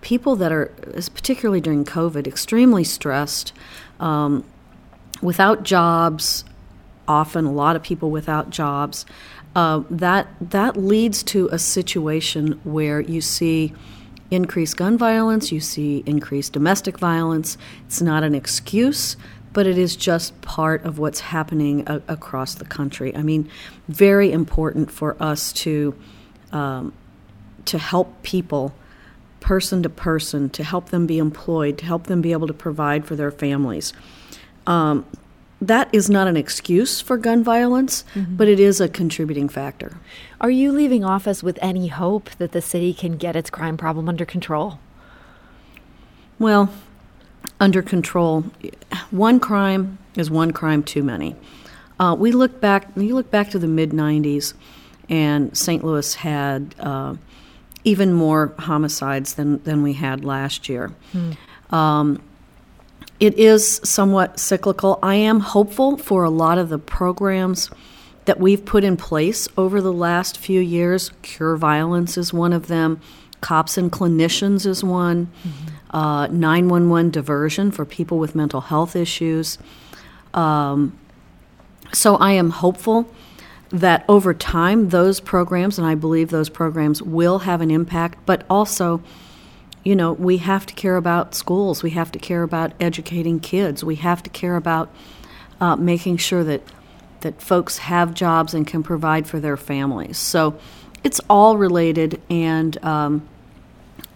people 0.00 0.36
that 0.36 0.52
are, 0.52 0.66
particularly 1.14 1.60
during 1.60 1.84
COVID, 1.84 2.26
extremely 2.26 2.84
stressed, 2.84 3.52
um, 4.00 4.44
without 5.22 5.62
jobs, 5.62 6.44
often 7.08 7.44
a 7.44 7.52
lot 7.52 7.76
of 7.76 7.82
people 7.82 8.10
without 8.10 8.50
jobs, 8.50 9.06
uh, 9.54 9.82
that 9.90 10.28
that 10.40 10.76
leads 10.76 11.22
to 11.22 11.48
a 11.50 11.58
situation 11.58 12.60
where 12.64 13.00
you 13.00 13.20
see 13.20 13.72
increased 14.30 14.76
gun 14.76 14.98
violence, 14.98 15.52
you 15.52 15.60
see 15.60 16.02
increased 16.04 16.52
domestic 16.52 16.98
violence. 16.98 17.56
It's 17.86 18.02
not 18.02 18.22
an 18.22 18.34
excuse, 18.34 19.16
but 19.52 19.66
it 19.66 19.78
is 19.78 19.96
just 19.96 20.38
part 20.42 20.84
of 20.84 20.98
what's 20.98 21.20
happening 21.20 21.84
a- 21.86 22.02
across 22.08 22.54
the 22.54 22.64
country. 22.64 23.16
I 23.16 23.22
mean, 23.22 23.48
very 23.88 24.30
important 24.32 24.90
for 24.90 25.16
us 25.22 25.52
to 25.54 25.94
um, 26.52 26.92
to 27.64 27.78
help 27.78 28.22
people 28.22 28.74
person 29.46 29.80
to 29.80 29.88
person, 29.88 30.50
to 30.50 30.64
help 30.64 30.90
them 30.90 31.06
be 31.06 31.18
employed, 31.18 31.78
to 31.78 31.84
help 31.84 32.08
them 32.08 32.20
be 32.20 32.32
able 32.32 32.48
to 32.48 32.52
provide 32.52 33.06
for 33.06 33.14
their 33.14 33.30
families. 33.30 33.92
Um, 34.66 35.06
that 35.62 35.88
is 35.92 36.10
not 36.10 36.26
an 36.26 36.36
excuse 36.36 37.00
for 37.00 37.16
gun 37.16 37.44
violence, 37.44 38.04
mm-hmm. 38.16 38.34
but 38.34 38.48
it 38.48 38.58
is 38.58 38.80
a 38.80 38.88
contributing 38.88 39.48
factor. 39.48 39.98
Are 40.40 40.50
you 40.50 40.72
leaving 40.72 41.04
office 41.04 41.44
with 41.44 41.60
any 41.62 41.86
hope 41.86 42.28
that 42.38 42.50
the 42.50 42.60
city 42.60 42.92
can 42.92 43.16
get 43.16 43.36
its 43.36 43.48
crime 43.48 43.76
problem 43.76 44.08
under 44.08 44.24
control? 44.24 44.80
Well, 46.40 46.68
under 47.60 47.82
control, 47.82 48.46
one 49.12 49.38
crime 49.38 49.98
is 50.16 50.28
one 50.28 50.52
crime 50.52 50.82
too 50.82 51.04
many. 51.04 51.36
Uh, 52.00 52.16
we 52.18 52.32
look 52.32 52.60
back. 52.60 52.88
You 52.96 53.14
look 53.14 53.30
back 53.30 53.50
to 53.50 53.60
the 53.60 53.68
mid 53.68 53.92
'90s, 53.92 54.54
and 55.08 55.56
St. 55.56 55.84
Louis 55.84 56.14
had 56.14 56.74
uh, 56.80 57.14
even 57.86 58.12
more 58.12 58.52
homicides 58.58 59.34
than 59.34 59.62
than 59.62 59.82
we 59.82 59.94
had 59.94 60.24
last 60.24 60.68
year. 60.68 60.92
Hmm. 61.12 61.32
Um, 61.74 62.22
it 63.18 63.38
is 63.38 63.80
somewhat 63.82 64.38
cyclical. 64.38 64.98
I 65.02 65.14
am 65.14 65.40
hopeful 65.40 65.96
for 65.96 66.24
a 66.24 66.30
lot 66.30 66.58
of 66.58 66.68
the 66.68 66.78
programs 66.78 67.70
that 68.26 68.38
we've 68.38 68.64
put 68.64 68.84
in 68.84 68.96
place 68.96 69.48
over 69.56 69.80
the 69.80 69.92
last 69.92 70.36
few 70.36 70.60
years. 70.60 71.12
Cure 71.22 71.56
Violence 71.56 72.18
is 72.18 72.34
one 72.34 72.52
of 72.52 72.66
them. 72.66 73.00
Cops 73.40 73.78
and 73.78 73.90
Clinicians 73.90 74.66
is 74.66 74.82
one. 74.82 75.26
Mm-hmm. 75.26 75.96
Uh, 75.96 76.26
911 76.26 77.10
diversion 77.10 77.70
for 77.70 77.84
people 77.84 78.18
with 78.18 78.34
mental 78.34 78.60
health 78.62 78.96
issues. 78.96 79.56
Um, 80.34 80.98
so 81.92 82.16
I 82.16 82.32
am 82.32 82.50
hopeful 82.50 83.08
that 83.70 84.04
over 84.08 84.32
time, 84.32 84.90
those 84.90 85.20
programs, 85.20 85.78
and 85.78 85.86
I 85.86 85.94
believe 85.94 86.30
those 86.30 86.48
programs 86.48 87.02
will 87.02 87.40
have 87.40 87.60
an 87.60 87.70
impact, 87.70 88.18
but 88.26 88.44
also 88.48 89.02
you 89.86 89.94
know, 89.94 90.14
we 90.14 90.38
have 90.38 90.66
to 90.66 90.74
care 90.74 90.96
about 90.96 91.32
schools. 91.32 91.84
We 91.84 91.90
have 91.90 92.10
to 92.10 92.18
care 92.18 92.42
about 92.42 92.72
educating 92.80 93.38
kids. 93.38 93.84
We 93.84 93.94
have 93.94 94.20
to 94.24 94.30
care 94.30 94.56
about 94.56 94.92
uh, 95.60 95.76
making 95.76 96.16
sure 96.16 96.42
that 96.42 96.62
that 97.20 97.40
folks 97.40 97.78
have 97.78 98.12
jobs 98.12 98.52
and 98.52 98.66
can 98.66 98.82
provide 98.82 99.28
for 99.28 99.38
their 99.38 99.56
families. 99.56 100.18
So 100.18 100.58
it's 101.04 101.20
all 101.30 101.56
related, 101.56 102.20
and 102.28 102.82
um, 102.84 103.28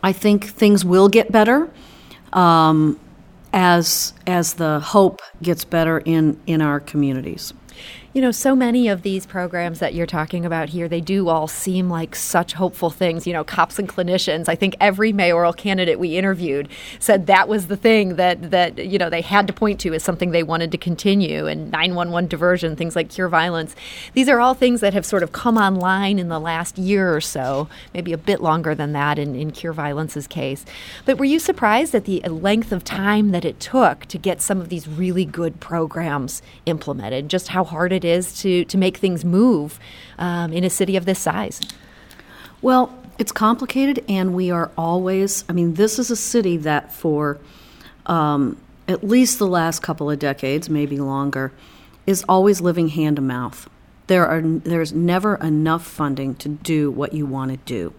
I 0.03 0.13
think 0.13 0.47
things 0.47 0.85
will 0.85 1.09
get 1.09 1.31
better 1.31 1.71
um, 2.33 2.99
as 3.53 4.13
as 4.27 4.55
the 4.55 4.81
hope 4.81 5.23
gets 5.41 5.65
better 5.65 6.01
in 6.01 6.41
in 6.49 6.63
our 6.63 6.81
communities. 6.81 7.55
You 8.13 8.21
know, 8.21 8.33
so 8.33 8.57
many 8.57 8.89
of 8.89 9.03
these 9.03 9.25
programs 9.25 9.79
that 9.79 9.95
you're 9.95 10.05
talking 10.05 10.45
about 10.45 10.71
here, 10.71 10.89
they 10.89 11.01
do 11.01 11.29
all 11.29 11.47
seem 11.47 11.89
like 11.89 12.17
such 12.17 12.55
hopeful 12.55 12.91
things. 12.91 13.25
You 13.25 13.33
know, 13.33 13.45
cops 13.45 13.79
and 13.79 13.89
clinicians. 13.89 14.49
I 14.49 14.57
think 14.57 14.75
every 14.81 15.13
mayoral 15.13 15.53
candidate 15.53 16.01
we 16.01 16.17
interviewed 16.17 16.69
said 16.99 17.29
that 17.29 17.47
was 17.47 17.69
the 17.69 17.77
thing 17.77 18.17
that 18.17 18.51
that 18.51 18.85
you 18.85 18.99
know 18.99 19.11
they 19.11 19.21
had 19.21 19.47
to 19.47 19.53
point 19.53 19.79
to 19.83 19.95
as 19.95 20.03
something 20.03 20.33
they 20.33 20.43
wanted 20.43 20.73
to 20.73 20.79
continue. 20.79 21.47
And 21.47 21.71
911 21.71 22.29
diversion, 22.29 22.75
things 22.75 22.97
like 22.97 23.11
cure 23.11 23.29
violence. 23.29 23.77
These 24.15 24.29
are 24.29 24.41
all 24.41 24.55
things 24.55 24.81
that 24.81 24.93
have 24.93 25.07
sort 25.07 25.23
of 25.23 25.31
come 25.31 25.57
online 25.57 26.19
in 26.19 26.29
the 26.29 26.41
last 26.41 26.79
year 26.79 27.15
or 27.15 27.21
so, 27.21 27.69
maybe 27.95 28.13
a 28.13 28.19
bit 28.19 28.41
longer 28.41 28.75
than 28.75 28.93
that 28.93 29.21
in, 29.21 29.37
in 29.37 29.53
cure 29.53 29.73
violence's 29.73 30.27
case. 30.27 30.65
But 31.05 31.19
were 31.19 31.27
you 31.27 31.39
surprised 31.39 31.95
at 31.95 32.07
the 32.07 32.21
length 32.23 32.73
of 32.73 32.83
time 32.83 33.31
that 33.31 33.45
it 33.45 33.61
took 33.61 34.07
to 34.07 34.19
get 34.19 34.43
some 34.43 34.61
of 34.61 34.69
these 34.69 34.89
really 34.89 35.25
good 35.25 35.61
programs 35.61 36.43
implemented? 36.67 37.29
Just 37.29 37.47
how 37.47 37.63
hard 37.63 37.93
it 37.93 38.00
it 38.05 38.09
is 38.09 38.41
to, 38.41 38.65
to 38.65 38.79
make 38.79 38.97
things 38.97 39.25
move 39.25 39.79
um, 40.19 40.53
in 40.53 40.65
a 40.65 40.71
city 40.71 40.97
of 40.97 41.05
this 41.05 41.19
size? 41.19 41.61
Well, 42.63 42.97
it's 43.19 43.33
complicated, 43.33 44.05
and 44.09 44.35
we 44.35 44.51
are 44.51 44.71
always, 44.77 45.45
I 45.49 45.53
mean, 45.53 45.75
this 45.75 45.99
is 45.99 46.11
a 46.11 46.17
city 46.17 46.57
that 46.59 46.93
for 46.93 47.39
um, 48.07 48.57
at 48.89 49.05
least 49.05 49.39
the 49.39 49.47
last 49.47 49.83
couple 49.83 50.11
of 50.11 50.19
decades, 50.19 50.69
maybe 50.71 50.99
longer, 50.99 51.53
is 52.07 52.25
always 52.29 52.61
living 52.61 52.89
hand 52.89 53.17
to 53.17 53.23
mouth. 53.23 53.69
There 54.07 54.27
are 54.27 54.41
there's 54.43 54.93
never 54.93 55.37
enough 55.37 55.87
funding 55.87 56.35
to 56.37 56.49
do 56.49 56.91
what 56.91 57.13
you 57.13 57.27
want 57.27 57.53
to 57.53 57.57
do. 57.59 57.95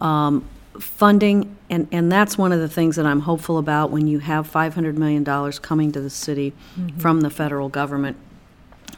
Um, 0.00 0.44
funding, 0.80 1.56
and, 1.70 1.88
and 1.92 2.10
that's 2.10 2.36
one 2.36 2.52
of 2.52 2.60
the 2.60 2.68
things 2.68 2.96
that 2.96 3.06
I'm 3.06 3.20
hopeful 3.20 3.58
about 3.58 3.90
when 3.90 4.06
you 4.06 4.18
have 4.18 4.50
$500 4.50 4.94
million 4.96 5.24
coming 5.52 5.92
to 5.92 6.00
the 6.00 6.10
city 6.10 6.52
mm-hmm. 6.76 6.98
from 6.98 7.20
the 7.20 7.30
federal 7.30 7.68
government. 7.68 8.16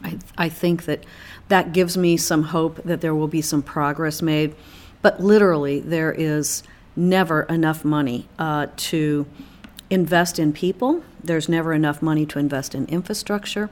I, 0.03 0.19
I 0.37 0.49
think 0.49 0.85
that 0.85 1.05
that 1.49 1.73
gives 1.73 1.97
me 1.97 2.17
some 2.17 2.45
hope 2.45 2.83
that 2.85 3.01
there 3.01 3.15
will 3.15 3.29
be 3.29 3.43
some 3.43 3.63
progress 3.63 4.23
made. 4.23 4.55
But 5.03 5.21
literally, 5.21 5.81
there 5.81 6.13
is 6.13 6.63
never 6.97 7.43
enough 7.43 7.85
money 7.85 8.29
uh, 8.39 8.67
to 8.77 9.27
invest 9.91 10.39
in 10.39 10.53
people. 10.53 11.03
There's 11.23 11.49
never 11.49 11.73
enough 11.73 12.03
money 12.03 12.27
to 12.27 12.39
invest 12.39 12.75
in 12.75 12.87
infrastructure. 12.87 13.71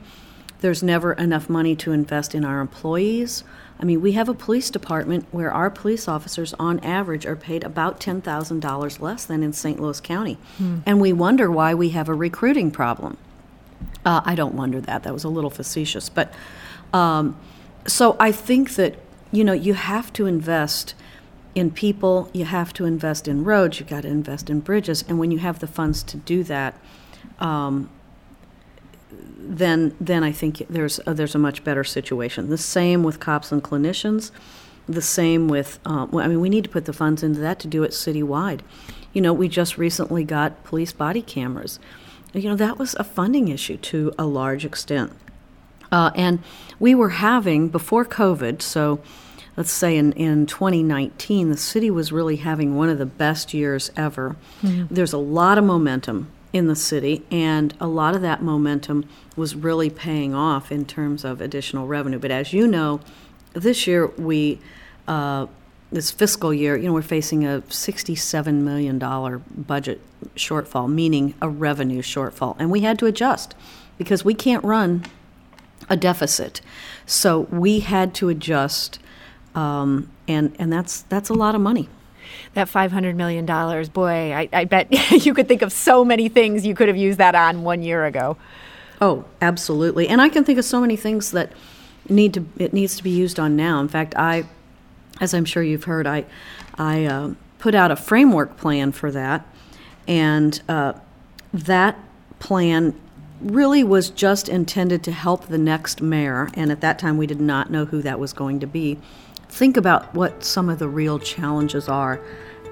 There's 0.60 0.82
never 0.82 1.12
enough 1.14 1.48
money 1.50 1.74
to 1.76 1.92
invest 1.92 2.34
in 2.34 2.44
our 2.44 2.60
employees. 2.60 3.44
I 3.78 3.84
mean, 3.84 4.00
we 4.00 4.12
have 4.12 4.28
a 4.28 4.34
police 4.34 4.70
department 4.70 5.26
where 5.30 5.52
our 5.52 5.68
police 5.68 6.06
officers, 6.06 6.54
on 6.54 6.78
average, 6.80 7.26
are 7.26 7.36
paid 7.36 7.64
about 7.64 8.00
$10,000 8.00 9.00
less 9.00 9.24
than 9.24 9.42
in 9.42 9.52
St. 9.52 9.80
Louis 9.80 10.00
County. 10.00 10.38
Hmm. 10.58 10.78
And 10.86 11.00
we 11.00 11.12
wonder 11.12 11.50
why 11.50 11.74
we 11.74 11.90
have 11.90 12.08
a 12.08 12.14
recruiting 12.14 12.70
problem. 12.70 13.16
Uh, 14.04 14.20
I 14.24 14.34
don't 14.34 14.54
wonder 14.54 14.80
that. 14.80 15.02
That 15.02 15.12
was 15.12 15.24
a 15.24 15.28
little 15.28 15.50
facetious. 15.50 16.08
But 16.08 16.32
um, 16.92 17.38
so 17.86 18.16
I 18.20 18.32
think 18.32 18.74
that, 18.76 18.96
you 19.32 19.44
know, 19.44 19.52
you 19.52 19.74
have 19.74 20.12
to 20.14 20.26
invest 20.26 20.94
in 21.54 21.70
people, 21.70 22.28
you 22.32 22.44
have 22.44 22.72
to 22.74 22.84
invest 22.84 23.28
in 23.28 23.44
roads, 23.44 23.78
you've 23.78 23.88
got 23.88 24.02
to 24.02 24.08
invest 24.08 24.50
in 24.50 24.60
bridges. 24.60 25.04
And 25.08 25.18
when 25.18 25.30
you 25.30 25.38
have 25.38 25.60
the 25.60 25.66
funds 25.66 26.02
to 26.04 26.16
do 26.16 26.42
that, 26.44 26.74
um, 27.38 27.88
then 29.46 29.94
then 30.00 30.24
I 30.24 30.32
think 30.32 30.64
there's 30.68 31.00
a, 31.06 31.14
there's 31.14 31.34
a 31.34 31.38
much 31.38 31.64
better 31.64 31.84
situation. 31.84 32.48
The 32.48 32.58
same 32.58 33.02
with 33.02 33.20
cops 33.20 33.52
and 33.52 33.62
clinicians. 33.62 34.30
The 34.88 35.02
same 35.02 35.48
with 35.48 35.78
uh, 35.86 36.06
I 36.12 36.28
mean 36.28 36.40
we 36.40 36.48
need 36.48 36.64
to 36.64 36.70
put 36.70 36.86
the 36.86 36.92
funds 36.92 37.22
into 37.22 37.40
that 37.40 37.58
to 37.60 37.68
do 37.68 37.82
it 37.82 37.90
citywide. 37.90 38.60
You 39.12 39.20
know 39.20 39.32
we 39.32 39.48
just 39.48 39.78
recently 39.78 40.24
got 40.24 40.64
police 40.64 40.92
body 40.92 41.22
cameras 41.22 41.78
you 42.34 42.48
know, 42.48 42.56
that 42.56 42.78
was 42.78 42.94
a 42.94 43.04
funding 43.04 43.48
issue 43.48 43.76
to 43.76 44.12
a 44.18 44.26
large 44.26 44.64
extent. 44.64 45.12
Uh, 45.92 46.10
and 46.14 46.40
we 46.80 46.94
were 46.94 47.10
having, 47.10 47.68
before 47.68 48.04
COVID, 48.04 48.60
so 48.60 49.00
let's 49.56 49.70
say 49.70 49.96
in, 49.96 50.12
in 50.12 50.46
2019, 50.46 51.50
the 51.50 51.56
city 51.56 51.90
was 51.90 52.10
really 52.10 52.36
having 52.36 52.76
one 52.76 52.88
of 52.88 52.98
the 52.98 53.06
best 53.06 53.54
years 53.54 53.90
ever. 53.96 54.36
Mm-hmm. 54.62 54.92
There's 54.92 55.12
a 55.12 55.18
lot 55.18 55.58
of 55.58 55.64
momentum 55.64 56.30
in 56.52 56.66
the 56.66 56.76
city, 56.76 57.24
and 57.30 57.74
a 57.80 57.86
lot 57.86 58.14
of 58.14 58.22
that 58.22 58.42
momentum 58.42 59.08
was 59.36 59.54
really 59.54 59.90
paying 59.90 60.34
off 60.34 60.70
in 60.70 60.84
terms 60.84 61.24
of 61.24 61.40
additional 61.40 61.86
revenue. 61.86 62.18
But 62.18 62.30
as 62.30 62.52
you 62.52 62.66
know, 62.66 63.00
this 63.52 63.86
year 63.86 64.06
we 64.06 64.60
uh, 65.06 65.46
this 65.92 66.10
fiscal 66.10 66.52
year, 66.52 66.76
you 66.76 66.88
know, 66.88 66.92
we're 66.92 67.02
facing 67.02 67.44
a 67.44 67.62
$67 67.68 68.54
million 68.54 68.98
budget 68.98 70.00
shortfall, 70.34 70.90
meaning 70.90 71.34
a 71.40 71.48
revenue 71.48 72.02
shortfall. 72.02 72.56
And 72.58 72.70
we 72.70 72.80
had 72.80 72.98
to 72.98 73.06
adjust 73.06 73.54
because 73.98 74.24
we 74.24 74.34
can't 74.34 74.64
run 74.64 75.04
a 75.88 75.96
deficit. 75.96 76.60
So 77.06 77.40
we 77.40 77.80
had 77.80 78.14
to 78.16 78.28
adjust, 78.28 78.98
um, 79.54 80.10
and, 80.26 80.54
and 80.58 80.72
that's, 80.72 81.02
that's 81.02 81.28
a 81.28 81.34
lot 81.34 81.54
of 81.54 81.60
money 81.60 81.88
that 82.54 82.68
$500 82.68 83.14
million, 83.14 83.44
boy, 83.90 84.32
I, 84.32 84.48
I 84.52 84.64
bet 84.64 84.88
you 85.26 85.34
could 85.34 85.48
think 85.48 85.62
of 85.62 85.72
so 85.72 86.04
many 86.04 86.28
things 86.28 86.64
you 86.66 86.74
could 86.74 86.88
have 86.88 86.96
used 86.96 87.18
that 87.18 87.34
on 87.34 87.62
one 87.62 87.82
year 87.82 88.04
ago. 88.04 88.36
Oh, 89.00 89.24
absolutely. 89.40 90.08
And 90.08 90.20
I 90.20 90.28
can 90.28 90.44
think 90.44 90.58
of 90.58 90.64
so 90.64 90.80
many 90.80 90.96
things 90.96 91.32
that 91.32 91.52
need 92.08 92.34
to 92.34 92.46
it 92.58 92.72
needs 92.72 92.96
to 92.96 93.02
be 93.02 93.10
used 93.10 93.40
on 93.40 93.56
now. 93.56 93.80
In 93.80 93.88
fact, 93.88 94.14
I 94.16 94.44
as 95.20 95.34
I'm 95.34 95.44
sure 95.44 95.62
you've 95.62 95.84
heard, 95.84 96.06
I, 96.06 96.24
I 96.76 97.04
uh, 97.04 97.34
put 97.58 97.74
out 97.74 97.90
a 97.90 97.96
framework 97.96 98.56
plan 98.56 98.92
for 98.92 99.10
that, 99.12 99.46
and 100.06 100.60
uh, 100.68 100.94
that 101.52 101.98
plan 102.38 102.98
really 103.40 103.84
was 103.84 104.10
just 104.10 104.48
intended 104.48 105.02
to 105.04 105.12
help 105.12 105.46
the 105.46 105.58
next 105.58 106.00
mayor, 106.00 106.50
and 106.54 106.72
at 106.72 106.80
that 106.80 106.98
time 106.98 107.16
we 107.16 107.26
did 107.26 107.40
not 107.40 107.70
know 107.70 107.84
who 107.84 108.02
that 108.02 108.18
was 108.18 108.32
going 108.32 108.60
to 108.60 108.66
be, 108.66 108.98
think 109.48 109.76
about 109.76 110.12
what 110.14 110.42
some 110.42 110.68
of 110.68 110.78
the 110.78 110.88
real 110.88 111.18
challenges 111.18 111.88
are 111.88 112.20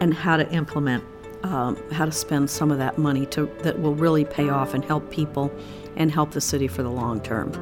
and 0.01 0.15
how 0.15 0.37
to 0.37 0.51
implement, 0.53 1.05
um, 1.45 1.77
how 1.93 2.05
to 2.05 2.13
spend 2.13 2.51
some 2.51 2.71
of 2.71 2.79
that 2.79 2.99
money 2.99 3.27
to, 3.27 3.47
that 3.63 3.79
will 3.81 3.95
really 3.95 4.25
pay 4.25 4.49
off 4.49 4.75
and 4.75 4.85
help 4.85 5.11
people 5.11 5.53
and 5.97 6.11
help 6.11 6.33
the 6.33 6.41
city 6.41 6.67
for 6.67 6.83
the 6.83 6.91
long 6.91 7.21
term. 7.21 7.53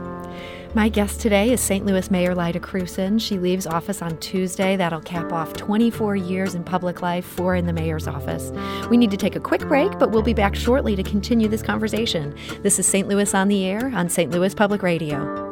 My 0.73 0.89
guest 0.89 1.21
today 1.21 1.51
is 1.51 1.61
St. 1.61 1.85
Louis 1.85 2.13
Mayor 2.13 2.33
Lyda 2.33 2.61
Krewson. 2.61 3.21
She 3.21 3.41
leaves 3.41 3.67
office 3.67 4.01
on 4.03 4.17
Tuesday. 4.19 4.77
That'll 4.77 5.01
cap 5.01 5.33
off 5.33 5.53
24 5.55 6.15
years 6.15 6.55
in 6.55 6.63
public 6.63 7.03
life, 7.03 7.25
four 7.25 7.57
in 7.57 7.67
the 7.67 7.73
mayor's 7.73 8.07
office. 8.07 8.53
We 8.89 8.97
need 8.97 9.11
to 9.11 9.17
take 9.17 9.35
a 9.35 9.41
quick 9.41 9.63
break, 9.63 9.99
but 9.99 10.13
we'll 10.13 10.23
be 10.23 10.33
back 10.33 10.55
shortly 10.55 10.95
to 10.95 11.03
continue 11.03 11.49
this 11.49 11.61
conversation. 11.61 12.37
This 12.63 12.79
is 12.79 12.87
St. 12.87 13.09
Louis 13.09 13.35
on 13.35 13.49
the 13.49 13.65
Air 13.65 13.91
on 13.97 14.09
St. 14.09 14.31
Louis 14.31 14.55
Public 14.55 14.85
Radio. 14.85 15.51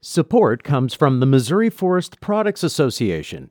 Support 0.00 0.62
comes 0.62 0.94
from 0.94 1.20
the 1.20 1.26
Missouri 1.26 1.68
Forest 1.68 2.20
Products 2.20 2.62
Association, 2.62 3.50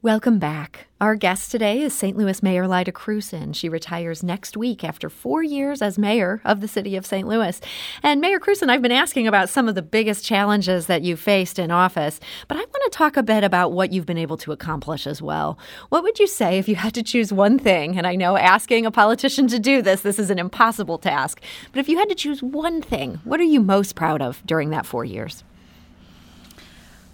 Welcome 0.00 0.38
back. 0.38 0.86
Our 1.00 1.16
guest 1.16 1.50
today 1.50 1.80
is 1.80 1.92
St. 1.92 2.16
Louis 2.16 2.40
Mayor 2.40 2.68
Lyda 2.68 2.92
Krewson. 2.92 3.52
She 3.52 3.68
retires 3.68 4.22
next 4.22 4.56
week 4.56 4.84
after 4.84 5.10
four 5.10 5.42
years 5.42 5.82
as 5.82 5.98
mayor 5.98 6.40
of 6.44 6.60
the 6.60 6.68
city 6.68 6.94
of 6.94 7.04
St. 7.04 7.26
Louis. 7.26 7.60
And 8.00 8.20
Mayor 8.20 8.38
Krewson, 8.38 8.68
I've 8.68 8.80
been 8.80 8.92
asking 8.92 9.26
about 9.26 9.48
some 9.48 9.66
of 9.66 9.74
the 9.74 9.82
biggest 9.82 10.24
challenges 10.24 10.86
that 10.86 11.02
you 11.02 11.16
faced 11.16 11.58
in 11.58 11.72
office, 11.72 12.20
but 12.46 12.56
I 12.56 12.60
want 12.60 12.92
to 12.92 12.96
talk 12.96 13.16
a 13.16 13.24
bit 13.24 13.42
about 13.42 13.72
what 13.72 13.92
you've 13.92 14.06
been 14.06 14.18
able 14.18 14.36
to 14.36 14.52
accomplish 14.52 15.04
as 15.04 15.20
well. 15.20 15.58
What 15.88 16.04
would 16.04 16.20
you 16.20 16.28
say 16.28 16.58
if 16.58 16.68
you 16.68 16.76
had 16.76 16.94
to 16.94 17.02
choose 17.02 17.32
one 17.32 17.58
thing? 17.58 17.98
And 17.98 18.06
I 18.06 18.14
know 18.14 18.36
asking 18.36 18.86
a 18.86 18.92
politician 18.92 19.48
to 19.48 19.58
do 19.58 19.82
this, 19.82 20.02
this 20.02 20.20
is 20.20 20.30
an 20.30 20.38
impossible 20.38 20.98
task, 20.98 21.42
but 21.72 21.80
if 21.80 21.88
you 21.88 21.98
had 21.98 22.08
to 22.08 22.14
choose 22.14 22.40
one 22.40 22.82
thing, 22.82 23.18
what 23.24 23.40
are 23.40 23.42
you 23.42 23.58
most 23.58 23.96
proud 23.96 24.22
of 24.22 24.46
during 24.46 24.70
that 24.70 24.86
four 24.86 25.04
years? 25.04 25.42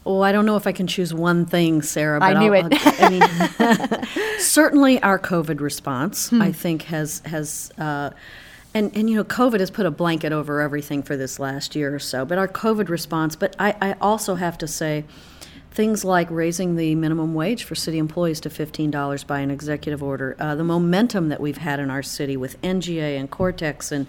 Oh, 0.06 0.20
I 0.20 0.32
don't 0.32 0.44
know 0.44 0.56
if 0.56 0.66
I 0.66 0.72
can 0.72 0.86
choose 0.86 1.14
one 1.14 1.46
thing, 1.46 1.80
Sarah. 1.80 2.20
But 2.20 2.36
I 2.36 2.40
knew 2.40 2.54
I'll, 2.54 2.68
it. 2.70 3.02
i 3.02 3.08
mean, 3.08 4.38
certainly 4.38 5.02
our 5.02 5.18
COVID 5.18 5.60
response, 5.60 6.28
hmm. 6.28 6.42
I 6.42 6.52
think, 6.52 6.82
has 6.82 7.20
has. 7.24 7.72
Uh, 7.78 8.10
and, 8.76 8.90
and 8.96 9.08
you 9.08 9.14
know, 9.14 9.22
COVID 9.22 9.60
has 9.60 9.70
put 9.70 9.86
a 9.86 9.90
blanket 9.92 10.32
over 10.32 10.60
everything 10.60 11.04
for 11.04 11.16
this 11.16 11.38
last 11.38 11.76
year 11.76 11.94
or 11.94 12.00
so. 12.00 12.24
But 12.24 12.38
our 12.38 12.48
COVID 12.48 12.88
response, 12.88 13.36
but 13.36 13.54
I, 13.56 13.76
I 13.80 13.92
also 14.00 14.34
have 14.34 14.58
to 14.58 14.66
say, 14.66 15.04
things 15.74 16.04
like 16.04 16.30
raising 16.30 16.76
the 16.76 16.94
minimum 16.94 17.34
wage 17.34 17.64
for 17.64 17.74
city 17.74 17.98
employees 17.98 18.40
to 18.40 18.48
$15 18.48 19.26
by 19.26 19.40
an 19.40 19.50
executive 19.50 20.02
order, 20.02 20.36
uh, 20.38 20.54
the 20.54 20.64
momentum 20.64 21.28
that 21.28 21.40
we've 21.40 21.58
had 21.58 21.80
in 21.80 21.90
our 21.90 22.02
city 22.02 22.36
with 22.36 22.60
NGA 22.62 23.18
and 23.18 23.28
Cortex 23.28 23.90
and 23.90 24.06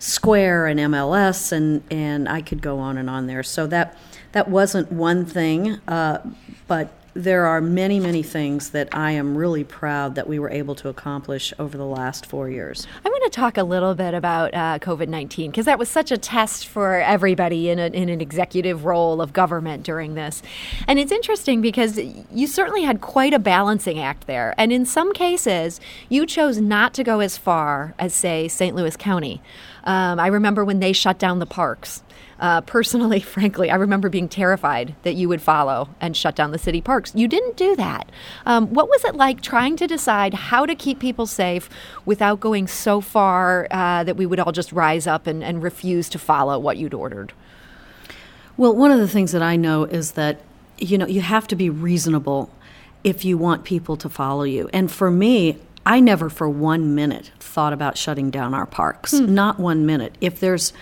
Square 0.00 0.66
and 0.66 0.80
MLS, 0.80 1.52
and, 1.52 1.84
and 1.90 2.28
I 2.28 2.42
could 2.42 2.60
go 2.60 2.80
on 2.80 2.98
and 2.98 3.08
on 3.08 3.28
there. 3.28 3.44
So 3.44 3.68
that 3.68 3.96
that 4.34 4.48
wasn't 4.48 4.90
one 4.90 5.24
thing, 5.24 5.80
uh, 5.86 6.18
but 6.66 6.92
there 7.14 7.46
are 7.46 7.60
many, 7.60 8.00
many 8.00 8.24
things 8.24 8.70
that 8.70 8.88
I 8.92 9.12
am 9.12 9.38
really 9.38 9.62
proud 9.62 10.16
that 10.16 10.26
we 10.26 10.40
were 10.40 10.50
able 10.50 10.74
to 10.74 10.88
accomplish 10.88 11.54
over 11.60 11.78
the 11.78 11.86
last 11.86 12.26
four 12.26 12.50
years. 12.50 12.88
I 13.04 13.08
want 13.08 13.22
to 13.22 13.30
talk 13.30 13.56
a 13.56 13.62
little 13.62 13.94
bit 13.94 14.14
about 14.14 14.52
uh, 14.52 14.80
COVID 14.80 15.06
19 15.06 15.52
because 15.52 15.66
that 15.66 15.78
was 15.78 15.88
such 15.88 16.10
a 16.10 16.18
test 16.18 16.66
for 16.66 16.96
everybody 16.96 17.70
in, 17.70 17.78
a, 17.78 17.86
in 17.86 18.08
an 18.08 18.20
executive 18.20 18.84
role 18.84 19.20
of 19.20 19.32
government 19.32 19.84
during 19.84 20.14
this. 20.14 20.42
And 20.88 20.98
it's 20.98 21.12
interesting 21.12 21.60
because 21.60 22.00
you 22.32 22.48
certainly 22.48 22.82
had 22.82 23.00
quite 23.00 23.32
a 23.32 23.38
balancing 23.38 24.00
act 24.00 24.26
there. 24.26 24.52
And 24.58 24.72
in 24.72 24.84
some 24.84 25.12
cases, 25.12 25.80
you 26.08 26.26
chose 26.26 26.60
not 26.60 26.94
to 26.94 27.04
go 27.04 27.20
as 27.20 27.38
far 27.38 27.94
as, 28.00 28.12
say, 28.12 28.48
St. 28.48 28.74
Louis 28.74 28.96
County. 28.96 29.40
Um, 29.84 30.18
I 30.18 30.26
remember 30.28 30.64
when 30.64 30.80
they 30.80 30.92
shut 30.92 31.18
down 31.18 31.38
the 31.38 31.46
parks. 31.46 32.02
Uh, 32.38 32.60
personally, 32.62 33.20
frankly, 33.36 33.70
I 33.70 33.76
remember 33.76 34.08
being 34.08 34.28
terrified 34.28 34.94
that 35.02 35.14
you 35.14 35.28
would 35.28 35.42
follow 35.42 35.88
and 36.00 36.16
shut 36.16 36.36
down 36.36 36.50
the 36.50 36.58
city 36.58 36.80
parks. 36.80 37.12
You 37.14 37.28
didn't 37.28 37.56
do 37.56 37.76
that. 37.76 38.10
Um, 38.46 38.72
what 38.72 38.88
was 38.88 39.04
it 39.04 39.14
like 39.14 39.40
trying 39.40 39.76
to 39.76 39.86
decide 39.86 40.34
how 40.34 40.66
to 40.66 40.74
keep 40.74 40.98
people 40.98 41.26
safe 41.26 41.68
without 42.04 42.40
going 42.40 42.66
so 42.66 43.00
far 43.00 43.66
uh, 43.70 44.04
that 44.04 44.16
we 44.16 44.26
would 44.26 44.40
all 44.40 44.52
just 44.52 44.72
rise 44.72 45.06
up 45.06 45.26
and, 45.26 45.42
and 45.42 45.62
refuse 45.62 46.08
to 46.10 46.18
follow 46.18 46.58
what 46.58 46.76
you'd 46.76 46.94
ordered? 46.94 47.32
Well, 48.56 48.74
one 48.74 48.90
of 48.90 48.98
the 48.98 49.08
things 49.08 49.32
that 49.32 49.42
I 49.42 49.56
know 49.56 49.84
is 49.84 50.12
that 50.12 50.40
you 50.78 50.98
know 50.98 51.06
you 51.06 51.20
have 51.20 51.46
to 51.48 51.56
be 51.56 51.70
reasonable 51.70 52.50
if 53.02 53.24
you 53.24 53.36
want 53.36 53.64
people 53.64 53.96
to 53.98 54.08
follow 54.08 54.44
you. 54.44 54.68
And 54.72 54.90
for 54.90 55.10
me, 55.10 55.58
I 55.86 56.00
never 56.00 56.30
for 56.30 56.48
one 56.48 56.94
minute 56.94 57.30
thought 57.38 57.72
about 57.72 57.98
shutting 57.98 58.30
down 58.30 58.54
our 58.54 58.66
parks. 58.66 59.12
Hmm. 59.12 59.34
Not 59.34 59.60
one 59.60 59.84
minute. 59.86 60.16
If 60.20 60.40
there's 60.40 60.72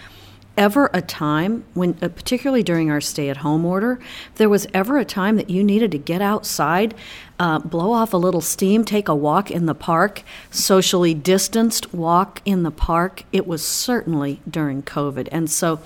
ever 0.56 0.90
a 0.92 1.00
time 1.00 1.64
when 1.74 1.96
uh, 2.02 2.08
particularly 2.08 2.62
during 2.62 2.90
our 2.90 3.00
stay 3.00 3.28
at 3.28 3.38
home 3.38 3.64
order 3.64 3.98
if 4.30 4.34
there 4.34 4.48
was 4.48 4.66
ever 4.74 4.98
a 4.98 5.04
time 5.04 5.36
that 5.36 5.48
you 5.48 5.64
needed 5.64 5.90
to 5.90 5.98
get 5.98 6.20
outside 6.20 6.94
uh, 7.38 7.58
blow 7.58 7.92
off 7.92 8.12
a 8.12 8.16
little 8.16 8.40
steam 8.40 8.84
take 8.84 9.08
a 9.08 9.14
walk 9.14 9.50
in 9.50 9.66
the 9.66 9.74
park 9.74 10.22
socially 10.50 11.14
distanced 11.14 11.92
walk 11.94 12.40
in 12.44 12.62
the 12.62 12.70
park? 12.70 13.24
It 13.32 13.46
was 13.46 13.64
certainly 13.64 14.40
during 14.48 14.82
covid. 14.82 15.28
And 15.32 15.50
so 15.50 15.80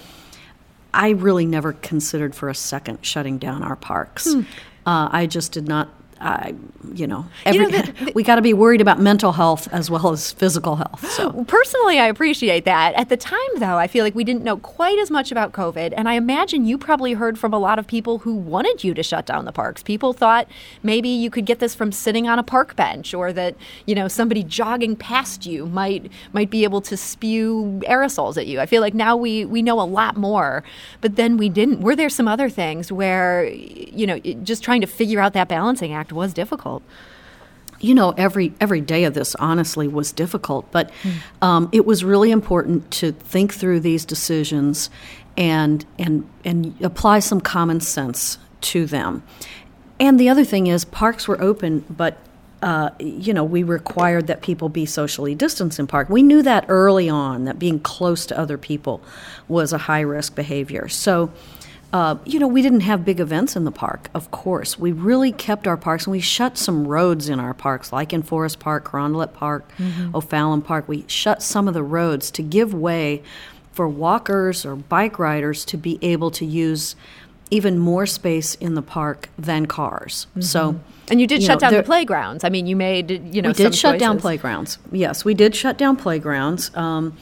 i 0.93 1.11
really 1.11 1.47
never 1.47 1.73
considered 1.73 2.35
for 2.35 2.49
a 2.49 2.55
second 2.55 2.99
shutting 3.05 3.39
down 3.39 3.63
our 3.63 3.77
parks. 3.77 4.33
Hmm. 4.33 4.41
uh, 4.85 5.09
i 5.13 5.27
just 5.27 5.53
did 5.53 5.69
not 5.69 5.89
I, 6.21 6.55
you 6.95 7.07
know, 7.07 7.27
every, 7.45 7.61
you 7.61 7.71
know 7.71 7.83
the, 7.83 7.93
the, 8.05 8.13
we 8.15 8.23
got 8.23 8.37
to 8.37 8.43
be 8.43 8.55
worried 8.55 8.81
about 8.81 8.99
mental 9.01 9.33
health 9.33 9.69
as 9.73 9.91
well 9.91 10.11
as 10.11 10.33
physical 10.33 10.77
health. 10.77 11.11
So 11.11 11.45
personally, 11.49 11.99
I 11.99 12.07
appreciate 12.07 12.65
that. 12.65 12.95
At 12.95 13.09
the 13.09 13.17
time, 13.17 13.39
though, 13.59 13.77
I 13.77 13.87
feel 13.87 14.05
like 14.05 14.15
we 14.15 14.25
didn't 14.25 14.43
know 14.43 14.57
quite 14.57 14.99
as 14.99 15.11
much 15.11 15.31
about 15.31 15.53
COVID, 15.53 15.93
and 15.97 16.09
I 16.09 16.15
imagine 16.15 16.65
you 16.65 16.79
probably 16.79 17.13
heard 17.13 17.39
from 17.39 17.53
a 17.53 17.59
lot 17.59 17.79
of 17.79 17.87
people 17.87 18.19
who 18.19 18.35
wanted 18.35 18.83
you 18.83 18.95
to 18.95 19.03
shut 19.03 19.27
down 19.27 19.45
the 19.45 19.53
parks. 19.53 19.83
People 19.83 20.13
thought 20.13 20.49
maybe 20.83 21.09
you 21.09 21.31
could 21.31 21.45
get 21.45 21.59
this 21.59 21.75
from 21.75 21.93
sitting 21.93 22.27
on 22.27 22.39
a 22.39 22.43
park 22.43 22.77
bench, 22.77 23.13
or 23.13 23.33
that 23.33 23.57
you 23.85 23.95
know 23.95 24.09
somebody 24.09 24.43
jogging 24.43 24.97
past 24.97 25.45
you 25.45 25.67
might 25.67 26.11
might 26.33 26.51
be 26.51 26.65
able 26.65 26.81
to 26.81 26.97
spew 26.97 27.83
aerosols 27.87 28.39
at 28.39 28.47
you. 28.47 28.59
I 28.61 28.67
feel 28.67 28.81
like 28.81 28.95
now 28.95 29.17
we 29.17 29.45
we 29.45 29.61
know 29.61 29.81
a 29.81 29.83
lot 29.83 30.17
more, 30.17 30.65
but 31.01 31.17
then 31.17 31.37
we 31.37 31.49
didn't. 31.49 31.81
Were 31.81 31.97
there 31.97 32.09
some 32.09 32.27
other 32.27 32.49
things 32.49 32.91
where 32.91 33.47
you 33.49 34.07
know 34.07 34.19
just 34.19 34.63
trying 34.63 34.81
to 34.81 34.87
figure 34.87 35.21
out 35.21 35.35
that 35.35 35.49
balancing 35.49 35.93
act? 35.93 36.06
Was 36.13 36.33
difficult. 36.33 36.83
You 37.81 37.95
know 37.95 38.13
every 38.17 38.55
every 38.61 38.81
day 38.81 39.05
of 39.05 39.15
this 39.15 39.35
honestly 39.35 39.87
was 39.87 40.11
difficult 40.11 40.71
but 40.73 40.91
um, 41.43 41.69
it 41.73 41.85
was 41.85 42.05
really 42.05 42.31
important 42.31 42.91
to 42.93 43.13
think 43.13 43.53
through 43.53 43.81
these 43.81 44.05
decisions 44.05 44.89
and 45.37 45.85
and 45.99 46.29
and 46.45 46.75
apply 46.81 47.19
some 47.19 47.41
common 47.41 47.81
sense 47.81 48.39
to 48.63 48.87
them. 48.87 49.23
And 50.01 50.19
the 50.19 50.29
other 50.29 50.45
thing 50.45 50.67
is 50.67 50.85
parks 50.85 51.29
were 51.29 51.41
open 51.41 51.85
but 51.91 52.19
uh, 52.63 52.91
you 52.99 53.35
know 53.35 53.45
we 53.45 53.63
required 53.63 54.27
that 54.29 54.41
people 54.41 54.69
be 54.71 54.87
socially 54.87 55.35
distanced 55.35 55.79
in 55.79 55.87
park. 55.87 56.09
We 56.09 56.23
knew 56.23 56.43
that 56.43 56.65
early 56.69 57.09
on 57.09 57.45
that 57.45 57.59
being 57.59 57.79
close 57.79 58.25
to 58.27 58.39
other 58.39 58.57
people 58.57 59.03
was 59.49 59.75
a 59.75 59.79
high 59.79 60.01
risk 60.01 60.35
behavior. 60.35 60.89
So 60.89 61.31
uh, 61.93 62.17
you 62.25 62.39
know, 62.39 62.49
we 62.49 62.63
didn't 62.63 62.81
have 62.81 63.05
big 63.05 63.21
events 63.21 63.57
in 63.57 63.65
the 63.65 63.71
park, 63.71 64.11
of 64.15 64.31
course. 64.31 64.79
We 64.79 64.93
really 64.93 65.33
kept 65.33 65.67
our 65.67 65.77
parks 65.77 66.07
and 66.07 66.13
we 66.13 66.21
shut 66.21 66.59
some 66.59 66.87
roads 66.87 67.29
in 67.29 67.39
our 67.39 67.55
parks, 67.55 67.93
like 67.93 68.13
in 68.13 68.23
Forest 68.23 68.59
Park, 68.59 68.91
Carondelet 68.91 69.33
Park, 69.33 69.71
mm-hmm. 69.79 70.15
O'Fallon 70.15 70.63
Park. 70.63 70.89
We 70.89 71.05
shut 71.07 71.43
some 71.43 71.69
of 71.69 71.75
the 71.75 71.83
roads 71.83 72.31
to 72.33 72.43
give 72.43 72.75
way 72.75 73.23
for 73.73 73.89
walkers 73.89 74.67
or 74.67 74.75
bike 74.75 75.19
riders 75.19 75.65
to 75.67 75.77
be 75.77 75.99
able 76.03 76.31
to 76.33 76.45
use 76.45 76.97
even 77.51 77.79
more 77.79 78.07
space 78.07 78.57
in 78.57 78.75
the 78.75 78.83
park 78.83 79.29
than 79.39 79.67
cars. 79.67 80.27
Mm-hmm. 80.31 80.41
So, 80.41 80.81
and 81.09 81.21
you 81.21 81.27
did 81.27 81.43
you 81.43 81.47
shut 81.47 81.61
know, 81.61 81.71
down 81.71 81.79
the 81.79 81.83
playgrounds. 81.85 82.43
I 82.43 82.49
mean, 82.49 82.67
you 82.67 82.75
made 82.75 83.11
you 83.33 83.43
know 83.43 83.51
we 83.51 83.55
did 83.55 83.75
shut 83.75 83.93
choices. 83.93 84.01
down 84.01 84.19
playgrounds. 84.19 84.79
Yes, 84.91 85.25
we 85.25 85.35
did 85.35 85.55
shut 85.55 85.79
down 85.79 85.97
playgrounds. 85.97 86.75
Um, 86.77 87.17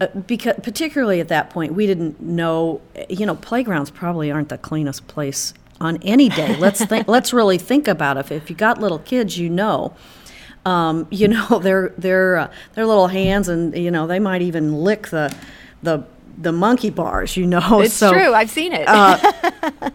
uh, 0.00 0.08
because 0.26 0.56
particularly 0.62 1.20
at 1.20 1.28
that 1.28 1.50
point, 1.50 1.74
we 1.74 1.86
didn't 1.86 2.20
know. 2.20 2.80
You 3.08 3.26
know, 3.26 3.36
playgrounds 3.36 3.90
probably 3.90 4.30
aren't 4.30 4.48
the 4.48 4.58
cleanest 4.58 5.06
place 5.06 5.54
on 5.80 5.98
any 6.02 6.28
day. 6.28 6.56
Let's 6.56 6.84
think. 6.84 7.06
let's 7.08 7.32
really 7.32 7.58
think 7.58 7.86
about 7.86 8.16
it. 8.16 8.32
If 8.32 8.50
you 8.50 8.56
got 8.56 8.80
little 8.80 8.98
kids, 8.98 9.38
you 9.38 9.48
know. 9.48 9.94
Um, 10.66 11.06
you 11.10 11.28
know 11.28 11.58
their 11.62 11.90
their 11.98 12.36
uh, 12.38 12.52
their 12.72 12.86
little 12.86 13.08
hands, 13.08 13.48
and 13.48 13.76
you 13.76 13.90
know 13.90 14.06
they 14.06 14.18
might 14.18 14.42
even 14.42 14.74
lick 14.74 15.08
the 15.08 15.34
the 15.82 16.04
the 16.38 16.52
monkey 16.52 16.90
bars. 16.90 17.36
You 17.36 17.46
know, 17.46 17.80
it's 17.80 17.94
so, 17.94 18.12
true. 18.12 18.32
I've 18.32 18.50
seen 18.50 18.72
it. 18.72 18.88
uh, 18.88 19.18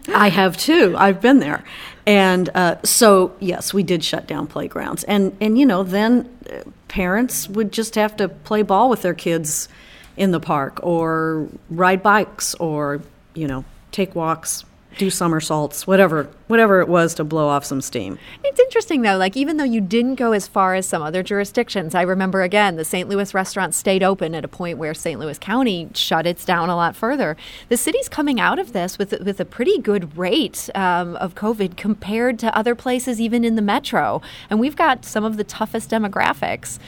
I 0.14 0.28
have 0.28 0.56
too. 0.56 0.94
I've 0.96 1.20
been 1.20 1.40
there, 1.40 1.64
and 2.06 2.48
uh, 2.54 2.76
so 2.84 3.34
yes, 3.40 3.74
we 3.74 3.82
did 3.82 4.04
shut 4.04 4.26
down 4.26 4.46
playgrounds, 4.46 5.04
and 5.04 5.36
and 5.40 5.58
you 5.58 5.66
know 5.66 5.82
then 5.82 6.28
uh, 6.48 6.62
parents 6.88 7.48
would 7.48 7.72
just 7.72 7.96
have 7.96 8.16
to 8.16 8.28
play 8.28 8.62
ball 8.62 8.88
with 8.88 9.02
their 9.02 9.14
kids 9.14 9.68
in 10.16 10.30
the 10.30 10.40
park 10.40 10.80
or 10.82 11.48
ride 11.70 12.02
bikes 12.02 12.54
or, 12.56 13.00
you 13.34 13.46
know, 13.46 13.64
take 13.92 14.14
walks 14.14 14.64
do 14.98 15.10
somersaults, 15.10 15.86
whatever, 15.86 16.28
whatever 16.48 16.80
it 16.80 16.88
was 16.88 17.14
to 17.14 17.24
blow 17.24 17.48
off 17.48 17.64
some 17.64 17.80
steam. 17.80 18.18
It's 18.44 18.58
interesting 18.58 19.02
though, 19.02 19.16
like 19.16 19.36
even 19.36 19.56
though 19.56 19.64
you 19.64 19.80
didn't 19.80 20.16
go 20.16 20.32
as 20.32 20.48
far 20.48 20.74
as 20.74 20.86
some 20.86 21.02
other 21.02 21.22
jurisdictions, 21.22 21.94
I 21.94 22.02
remember 22.02 22.42
again 22.42 22.76
the 22.76 22.84
St. 22.84 23.08
Louis 23.08 23.32
restaurant 23.32 23.74
stayed 23.74 24.02
open 24.02 24.34
at 24.34 24.44
a 24.44 24.48
point 24.48 24.78
where 24.78 24.92
St. 24.94 25.18
Louis 25.18 25.38
County 25.38 25.88
shut 25.94 26.26
its 26.26 26.44
down 26.44 26.68
a 26.68 26.76
lot 26.76 26.96
further. 26.96 27.36
The 27.68 27.76
city's 27.76 28.08
coming 28.08 28.40
out 28.40 28.58
of 28.58 28.72
this 28.72 28.98
with 28.98 29.12
with 29.20 29.40
a 29.40 29.44
pretty 29.44 29.78
good 29.78 30.16
rate 30.16 30.68
um, 30.74 31.16
of 31.16 31.34
COVID 31.34 31.76
compared 31.76 32.38
to 32.40 32.56
other 32.56 32.74
places, 32.74 33.20
even 33.20 33.44
in 33.44 33.56
the 33.56 33.62
metro, 33.62 34.20
and 34.48 34.60
we've 34.60 34.76
got 34.76 35.04
some 35.04 35.24
of 35.24 35.36
the 35.36 35.44
toughest 35.44 35.90
demographics. 35.90 36.78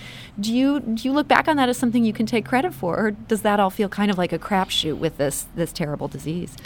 Do 0.41 0.55
you 0.55 0.81
do 0.81 1.03
you 1.09 1.13
look 1.13 1.29
back 1.29 1.47
on 1.47 1.57
that 1.57 1.69
as 1.69 1.77
something 1.77 2.05
you 2.05 2.13
can 2.13 2.27
take 2.27 2.45
credit 2.45 2.75
for, 2.75 2.97
or 2.97 3.11
does 3.11 3.43
that 3.43 3.61
all 3.61 3.71
feel 3.71 3.89
kind 3.89 4.11
of 4.11 4.19
like 4.19 4.33
a 4.33 4.39
crapshoot 4.39 4.99
with 4.99 5.19
this 5.19 5.47
this 5.55 5.73
terrible 5.73 6.09
disease? 6.09 6.57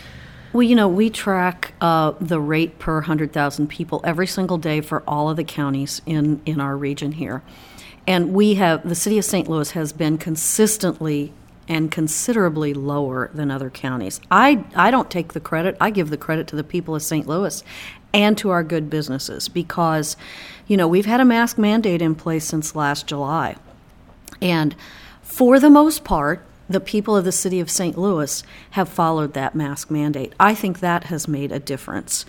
Well, 0.57 0.63
you 0.63 0.75
know, 0.75 0.89
we 0.89 1.11
track 1.11 1.75
uh, 1.83 2.13
the 2.19 2.41
rate 2.41 2.79
per 2.79 2.95
100,000 2.95 3.67
people 3.67 4.01
every 4.05 4.27
single 4.27 4.57
day 4.57 4.81
for 4.81 5.03
all 5.07 5.29
of 5.29 5.37
the 5.37 5.45
counties 5.45 6.01
in, 6.07 6.41
in 6.47 6.63
our 6.63 6.79
region 6.79 7.13
here. 7.13 7.43
And 8.07 8.33
we 8.33 8.55
have, 8.55 8.89
the 8.89 8.95
city 8.95 9.19
of 9.19 9.27
St. 9.27 9.51
Louis 9.51 9.73
has 9.73 9.93
been 9.93 10.17
consistently 10.17 11.35
and 11.69 11.93
considerably 11.93 12.73
lower 12.73 13.31
than 13.35 13.51
other 13.51 13.69
counties. 13.69 14.19
I, 14.31 14.65
I 14.75 14.91
don't 14.91 15.11
take 15.11 15.35
the 15.35 15.41
credit, 15.41 15.77
I 15.79 15.91
give 15.91 16.09
the 16.09 16.17
credit 16.17 16.47
to 16.47 16.57
the 16.57 16.65
people 16.65 16.95
of 16.95 17.03
St. 17.03 17.27
Louis 17.27 17.63
and 18.15 18.39
to 18.39 18.49
our 18.49 18.65
good 18.65 18.89
businesses 18.89 19.51
because, 19.51 20.17
you 20.67 20.79
know, 20.79 20.89
we've 20.89 21.05
had 21.05 21.21
a 21.21 21.27
mask 21.27 21.59
mandate 21.59 22.01
in 22.01 22.15
place 22.15 22.47
since 22.47 22.75
last 22.75 23.07
July. 23.07 23.57
And 24.41 24.75
for 25.21 25.61
the 25.61 25.69
most 25.69 26.03
part, 26.03 26.46
the 26.69 26.81
people 26.81 27.17
of 27.17 27.25
the 27.25 27.33
city 27.33 27.61
of 27.61 27.71
St. 27.71 27.97
Louis 27.97 28.43
have 28.71 28.89
followed 28.89 29.35
that 29.35 29.55
mask 29.55 29.91
mandate. 29.91 30.33
I 30.39 30.55
think 30.55 30.81
that 30.81 31.05
has 31.05 31.29
made 31.29 31.53
a 31.53 31.59
difference. 31.59 32.25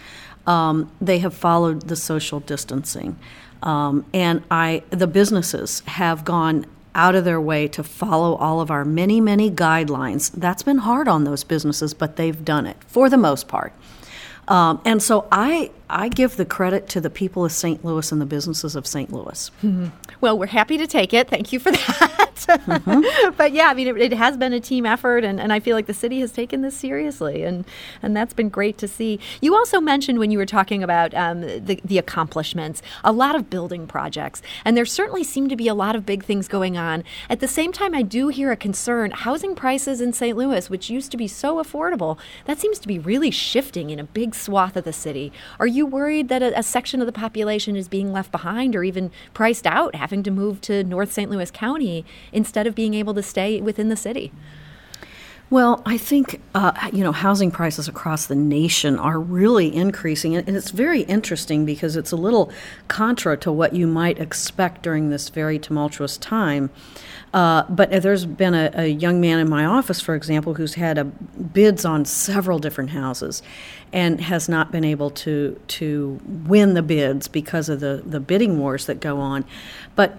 Um, 0.45 0.91
they 1.01 1.19
have 1.19 1.33
followed 1.33 1.83
the 1.83 1.95
social 1.95 2.39
distancing, 2.39 3.17
um, 3.61 4.05
and 4.13 4.43
I 4.49 4.83
the 4.89 5.07
businesses 5.07 5.81
have 5.81 6.23
gone 6.23 6.65
out 6.95 7.15
of 7.15 7.25
their 7.25 7.41
way 7.41 7.67
to 7.67 7.83
follow 7.83 8.35
all 8.35 8.61
of 8.61 8.71
our 8.71 8.85
many 8.85 9.19
many 9.19 9.51
guidelines. 9.51 10.31
That's 10.31 10.63
been 10.63 10.79
hard 10.79 11.07
on 11.07 11.25
those 11.25 11.43
businesses, 11.43 11.93
but 11.93 12.15
they've 12.15 12.45
done 12.45 12.65
it 12.65 12.77
for 12.87 13.09
the 13.09 13.17
most 13.17 13.47
part. 13.47 13.73
Um, 14.47 14.81
and 14.85 15.03
so 15.03 15.27
I 15.31 15.71
I 15.89 16.09
give 16.09 16.37
the 16.37 16.45
credit 16.45 16.89
to 16.89 17.01
the 17.01 17.09
people 17.09 17.45
of 17.45 17.51
St. 17.51 17.83
Louis 17.83 18.11
and 18.11 18.19
the 18.19 18.25
businesses 18.25 18.75
of 18.75 18.85
St. 18.85 19.11
Louis. 19.11 19.51
Mm-hmm. 19.63 19.87
Well, 20.19 20.39
we're 20.39 20.47
happy 20.47 20.79
to 20.79 20.87
take 20.87 21.13
it. 21.13 21.29
Thank 21.29 21.53
you 21.53 21.59
for 21.59 21.71
that. 21.71 22.27
Mm-hmm. 22.47 23.35
but 23.37 23.51
yeah, 23.51 23.67
I 23.67 23.75
mean, 23.75 23.87
it, 23.87 23.97
it, 23.97 24.13
has 24.13 24.35
been 24.35 24.51
a 24.53 24.59
team 24.59 24.85
effort, 24.85 25.23
and, 25.23 25.39
and 25.39 25.53
I 25.53 25.59
feel 25.59 25.75
like 25.75 25.85
the 25.85 25.93
city 25.93 26.21
has 26.21 26.31
taken 26.31 26.61
this 26.61 26.75
seriously, 26.75 27.43
and, 27.43 27.65
and 28.01 28.17
that's 28.17 28.33
been 28.33 28.49
great 28.49 28.79
to 28.79 28.87
see. 28.87 29.19
You 29.41 29.55
also 29.55 29.79
mentioned 29.79 30.17
when 30.17 30.31
you 30.31 30.39
were 30.39 30.45
talking 30.45 30.81
about 30.81 31.13
um, 31.13 31.41
the, 31.41 31.79
the 31.83 31.99
accomplishments, 31.99 32.81
a 33.03 33.11
lot 33.11 33.35
of 33.35 33.49
building 33.49 33.85
projects, 33.85 34.41
and 34.65 34.75
there 34.75 34.85
certainly 34.85 35.23
seem 35.23 35.49
to 35.49 35.55
be 35.55 35.67
a 35.67 35.75
lot 35.75 35.95
of 35.95 36.05
big 36.05 36.23
things 36.23 36.47
going 36.47 36.77
on. 36.77 37.03
At 37.29 37.39
the 37.39 37.47
same 37.47 37.71
time, 37.71 37.93
I 37.93 38.01
do 38.01 38.29
hear 38.29 38.51
a 38.51 38.57
concern 38.57 39.11
housing 39.11 39.53
prices 39.53 40.01
in 40.01 40.13
St. 40.13 40.35
Louis, 40.35 40.67
which 40.69 40.89
used 40.89 41.11
to 41.11 41.17
be 41.17 41.27
so 41.27 41.61
affordable, 41.61 42.17
that 42.45 42.59
seems 42.59 42.79
to 42.79 42.87
be 42.87 42.97
really 42.97 43.29
shifting 43.29 43.91
in 43.91 43.99
a 43.99 44.03
big 44.03 44.33
swath 44.33 44.75
of 44.75 44.83
the 44.83 44.93
city. 44.93 45.31
Are 45.59 45.67
you 45.67 45.76
worried 45.85 46.29
that 46.29 46.41
a, 46.41 46.57
a 46.57 46.63
section 46.63 47.01
of 47.01 47.05
the 47.05 47.13
population 47.13 47.75
is 47.75 47.87
being 47.87 48.11
left 48.11 48.31
behind 48.31 48.75
or 48.75 48.83
even 48.83 49.11
priced 49.33 49.67
out, 49.67 49.95
having 49.95 50.23
to 50.23 50.31
move 50.31 50.61
to 50.61 50.83
North 50.83 51.11
St. 51.11 51.29
Louis 51.29 51.51
County 51.51 52.05
instead 52.31 52.67
of 52.67 52.75
being 52.75 52.93
able 52.93 53.13
to 53.13 53.23
stay 53.23 53.61
within 53.61 53.89
the 53.89 53.95
city? 53.95 54.31
Well, 55.49 55.81
I 55.85 55.97
think 55.97 56.41
uh, 56.53 56.89
you 56.91 57.05
know 57.05 57.13
housing 57.13 57.51
prices 57.51 57.87
across 57.87 58.25
the 58.25 58.35
nation 58.35 58.99
are 58.99 59.17
really 59.17 59.73
increasing, 59.73 60.35
and 60.35 60.57
it's 60.57 60.71
very 60.71 61.01
interesting 61.03 61.63
because 61.65 61.95
it's 61.95 62.11
a 62.11 62.17
little 62.17 62.51
contra 62.89 63.37
to 63.37 63.51
what 63.51 63.73
you 63.73 63.87
might 63.87 64.19
expect 64.19 64.83
during 64.83 65.09
this 65.09 65.29
very 65.29 65.57
tumultuous 65.57 66.17
time. 66.17 66.69
Uh, 67.33 67.63
but 67.69 67.91
there's 68.01 68.25
been 68.25 68.53
a, 68.53 68.71
a, 68.73 68.87
young 68.87 69.21
man 69.21 69.39
in 69.39 69.49
my 69.49 69.63
office, 69.63 70.01
for 70.01 70.15
example, 70.15 70.55
who's 70.55 70.73
had 70.73 70.97
a, 70.97 71.03
bids 71.03 71.85
on 71.85 72.03
several 72.03 72.57
different 72.59 72.89
houses, 72.89 73.41
and 73.93 74.19
has 74.19 74.49
not 74.49 74.69
been 74.69 74.83
able 74.83 75.09
to 75.11 75.57
to 75.67 76.19
win 76.25 76.73
the 76.73 76.83
bids 76.83 77.29
because 77.29 77.69
of 77.69 77.79
the 77.79 78.03
the 78.05 78.19
bidding 78.19 78.59
wars 78.59 78.85
that 78.85 78.99
go 78.99 79.17
on. 79.19 79.45
But 79.95 80.17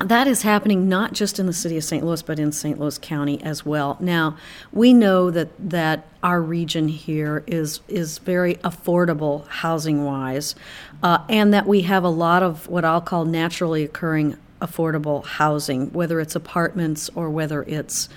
that 0.00 0.26
is 0.28 0.42
happening 0.42 0.88
not 0.88 1.12
just 1.12 1.38
in 1.38 1.46
the 1.46 1.52
city 1.52 1.76
of 1.76 1.84
St. 1.84 2.04
Louis, 2.04 2.22
but 2.22 2.38
in 2.38 2.52
St. 2.52 2.78
Louis 2.78 2.98
County 2.98 3.42
as 3.42 3.66
well. 3.66 3.96
Now, 4.00 4.36
we 4.72 4.92
know 4.92 5.30
that, 5.30 5.48
that 5.70 6.06
our 6.22 6.40
region 6.40 6.88
here 6.88 7.42
is, 7.46 7.80
is 7.88 8.18
very 8.18 8.54
affordable 8.56 9.46
housing 9.48 10.04
wise, 10.04 10.54
uh, 11.02 11.18
and 11.28 11.52
that 11.52 11.66
we 11.66 11.82
have 11.82 12.04
a 12.04 12.08
lot 12.08 12.42
of 12.42 12.68
what 12.68 12.84
I'll 12.84 13.00
call 13.00 13.24
naturally 13.24 13.82
occurring 13.82 14.36
affordable 14.60 15.24
housing, 15.24 15.92
whether 15.92 16.20
it's 16.20 16.34
apartments 16.34 17.10
or 17.14 17.30
whether 17.30 17.62
it's 17.64 18.08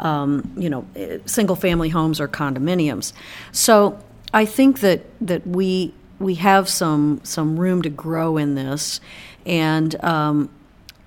um, 0.00 0.52
you 0.56 0.70
know 0.70 0.86
single 1.26 1.56
family 1.56 1.88
homes 1.88 2.20
or 2.20 2.28
condominiums. 2.28 3.12
So 3.52 3.98
I 4.32 4.44
think 4.44 4.80
that 4.80 5.02
that 5.20 5.46
we 5.46 5.94
we 6.18 6.36
have 6.36 6.68
some 6.68 7.20
some 7.24 7.58
room 7.58 7.82
to 7.82 7.90
grow 7.90 8.36
in 8.36 8.54
this, 8.54 9.00
and 9.44 10.02
um, 10.04 10.50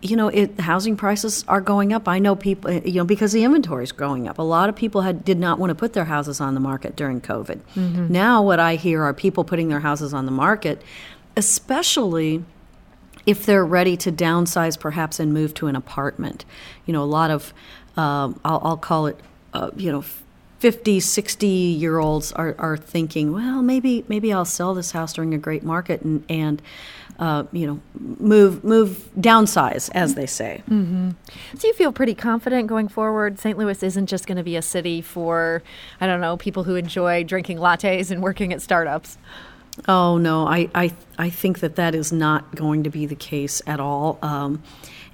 you 0.02 0.16
know, 0.16 0.30
it, 0.30 0.60
housing 0.60 0.98
prices 0.98 1.46
are 1.48 1.62
going 1.62 1.94
up. 1.94 2.08
I 2.08 2.20
know 2.20 2.36
people, 2.36 2.72
you 2.72 2.96
know, 2.96 3.06
because 3.06 3.32
the 3.32 3.44
inventory 3.44 3.84
is 3.84 3.92
growing 3.92 4.28
up. 4.28 4.40
A 4.40 4.44
lot 4.44 4.68
of 4.68 4.76
people 4.76 5.02
had 5.02 5.24
did 5.24 5.38
not 5.38 5.60
want 5.60 5.70
to 5.70 5.76
put 5.76 5.94
their 5.94 6.06
houses 6.06 6.42
on 6.42 6.56
the 6.56 6.60
market 6.60 6.96
during 6.96 7.22
COVID. 7.22 7.60
Mm-hmm. 7.76 8.12
Now, 8.12 8.42
what 8.42 8.60
I 8.60 8.76
hear 8.76 9.04
are 9.04 9.14
people 9.14 9.44
putting 9.44 9.70
their 9.70 9.82
houses 9.82 10.14
on 10.14 10.26
the 10.26 10.32
market, 10.32 10.82
especially 11.38 12.44
if 13.28 13.46
they're 13.46 13.66
ready 13.66 13.96
to 13.98 14.12
downsize, 14.12 14.80
perhaps, 14.80 15.20
and 15.20 15.34
move 15.34 15.54
to 15.56 15.68
an 15.68 15.76
apartment. 15.76 16.46
You 16.88 16.94
know, 16.94 17.04
a 17.04 17.06
lot 17.06 17.30
of, 17.30 17.54
um, 17.96 18.40
I'll, 18.44 18.62
I'll, 18.64 18.78
call 18.78 19.08
it, 19.08 19.20
uh, 19.54 19.72
you 19.76 19.92
know. 19.92 20.04
50 20.60 21.00
60 21.00 21.48
year 21.48 21.98
olds 21.98 22.32
are, 22.34 22.54
are 22.60 22.78
thinking 22.78 23.34
well 23.34 23.64
maybe 23.64 24.06
maybe 24.08 24.32
i'll 24.32 24.46
sell 24.46 24.76
this 24.76 24.92
house 24.92 25.12
during 25.12 25.34
a 25.34 25.38
great 25.40 25.64
market 25.64 26.02
and, 26.02 26.24
and 26.30 26.62
uh, 27.22 27.44
you 27.52 27.68
know, 27.68 27.80
move 28.20 28.64
move 28.64 29.08
downsize, 29.16 29.92
as 29.94 30.16
they 30.16 30.26
say. 30.26 30.64
Mm-hmm. 30.68 31.12
So 31.56 31.68
you 31.68 31.74
feel 31.76 31.92
pretty 31.92 32.16
confident 32.16 32.68
going 32.68 32.88
forward. 32.88 33.40
St. 33.40 33.58
Louis 33.58 33.82
isn't 33.84 34.08
just 34.08 34.26
going 34.26 34.38
to 34.38 34.44
be 34.44 34.56
a 34.56 34.62
city 34.62 35.02
for, 35.02 35.62
I 36.02 36.08
don't 36.08 36.20
know, 36.20 36.36
people 36.36 36.64
who 36.64 36.76
enjoy 36.76 37.24
drinking 37.24 37.60
lattes 37.60 38.10
and 38.10 38.24
working 38.24 38.52
at 38.52 38.62
startups. 38.62 39.20
Oh 39.88 40.18
no, 40.18 40.48
I 40.48 40.70
I 40.74 40.94
I 41.20 41.30
think 41.30 41.60
that 41.60 41.76
that 41.76 41.94
is 41.94 42.12
not 42.12 42.56
going 42.56 42.84
to 42.84 42.90
be 42.90 43.06
the 43.06 43.16
case 43.16 43.62
at 43.68 43.80
all. 43.80 44.18
Um, 44.24 44.64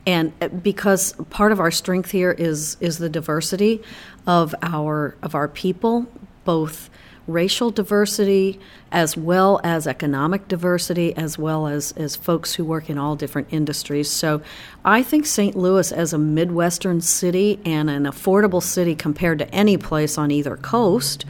and 0.06 0.32
uh, 0.42 0.48
because 0.48 1.12
part 1.30 1.52
of 1.52 1.60
our 1.60 1.72
strength 1.72 2.12
here 2.12 2.32
is 2.32 2.78
is 2.80 3.00
the 3.00 3.10
diversity 3.10 3.84
of 4.26 4.56
our 4.62 5.18
of 5.22 5.36
our 5.36 5.50
people, 5.50 6.08
both 6.46 6.90
racial 7.28 7.70
diversity 7.70 8.60
as 8.92 9.18
well 9.18 9.60
as 9.64 9.86
economic 9.86 10.48
diversity 10.48 11.16
as 11.16 11.38
well 11.38 11.68
as, 11.68 11.92
as 11.94 12.16
folks 12.16 12.56
who 12.56 12.64
work 12.64 12.90
in 12.90 12.98
all 12.98 13.16
different 13.16 13.48
industries. 13.52 14.10
So 14.10 14.42
I 14.86 15.04
think 15.04 15.26
St. 15.26 15.56
Louis 15.56 15.92
as 15.92 16.14
a 16.14 16.18
Midwestern 16.18 17.02
city 17.02 17.60
and 17.66 17.90
an 17.90 18.04
affordable 18.04 18.64
city 18.64 18.96
compared 18.96 19.40
to 19.40 19.54
any 19.54 19.78
place 19.78 20.18
on 20.18 20.32
either 20.32 20.56
coast, 20.56 21.26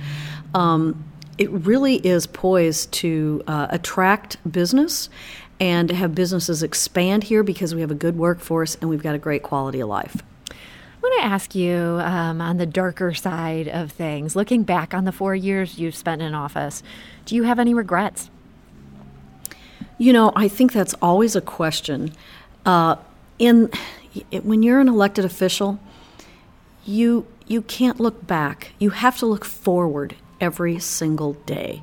um, 0.53 1.03
it 1.37 1.49
really 1.51 1.95
is 1.95 2.27
poised 2.27 2.91
to 2.93 3.43
uh, 3.47 3.67
attract 3.69 4.37
business 4.49 5.09
and 5.59 5.89
have 5.89 6.13
businesses 6.13 6.61
expand 6.61 7.23
here 7.23 7.43
because 7.43 7.73
we 7.73 7.81
have 7.81 7.91
a 7.91 7.95
good 7.95 8.17
workforce 8.17 8.75
and 8.75 8.89
we've 8.89 9.03
got 9.03 9.15
a 9.15 9.19
great 9.19 9.43
quality 9.43 9.79
of 9.79 9.89
life. 9.89 10.21
I 11.07 11.09
want 11.09 11.21
to 11.21 11.25
ask 11.27 11.55
you 11.55 12.01
um, 12.03 12.41
on 12.41 12.57
the 12.57 12.65
darker 12.65 13.13
side 13.13 13.69
of 13.69 13.93
things, 13.93 14.35
looking 14.35 14.63
back 14.63 14.93
on 14.93 15.05
the 15.05 15.13
four 15.13 15.33
years 15.33 15.79
you've 15.79 15.95
spent 15.95 16.21
in 16.21 16.33
office, 16.33 16.83
do 17.25 17.33
you 17.33 17.43
have 17.43 17.59
any 17.59 17.73
regrets? 17.73 18.29
You 19.97 20.11
know, 20.11 20.33
I 20.35 20.49
think 20.49 20.73
that's 20.73 20.93
always 20.95 21.33
a 21.33 21.39
question. 21.39 22.11
Uh, 22.65 22.97
in 23.39 23.69
when 24.43 24.63
you're 24.63 24.81
an 24.81 24.89
elected 24.89 25.23
official, 25.23 25.79
you 26.83 27.25
you 27.47 27.61
can't 27.61 28.01
look 28.01 28.27
back. 28.27 28.73
You 28.77 28.89
have 28.89 29.17
to 29.19 29.25
look 29.25 29.45
forward 29.45 30.13
every 30.39 30.79
single 30.79 31.33
day. 31.33 31.81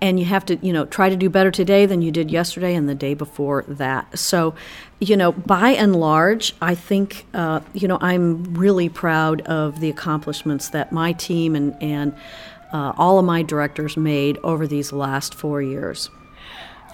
And 0.00 0.18
you 0.18 0.26
have 0.26 0.44
to 0.46 0.56
you 0.56 0.72
know 0.72 0.84
try 0.84 1.08
to 1.08 1.16
do 1.16 1.30
better 1.30 1.50
today 1.50 1.86
than 1.86 2.02
you 2.02 2.10
did 2.10 2.30
yesterday 2.30 2.74
and 2.74 2.88
the 2.88 2.94
day 2.94 3.14
before 3.14 3.64
that. 3.68 4.18
So 4.18 4.54
you 4.98 5.16
know 5.16 5.32
by 5.32 5.70
and 5.70 5.94
large 5.94 6.54
i 6.62 6.74
think 6.74 7.26
uh, 7.34 7.60
you 7.74 7.86
know 7.86 7.98
i'm 8.00 8.54
really 8.54 8.88
proud 8.88 9.42
of 9.42 9.80
the 9.80 9.90
accomplishments 9.90 10.70
that 10.70 10.90
my 10.92 11.12
team 11.12 11.54
and 11.54 11.76
and 11.82 12.14
uh, 12.72 12.92
all 12.96 13.18
of 13.18 13.24
my 13.24 13.42
directors 13.42 13.96
made 13.96 14.38
over 14.38 14.66
these 14.66 14.92
last 14.92 15.34
four 15.34 15.60
years 15.60 16.10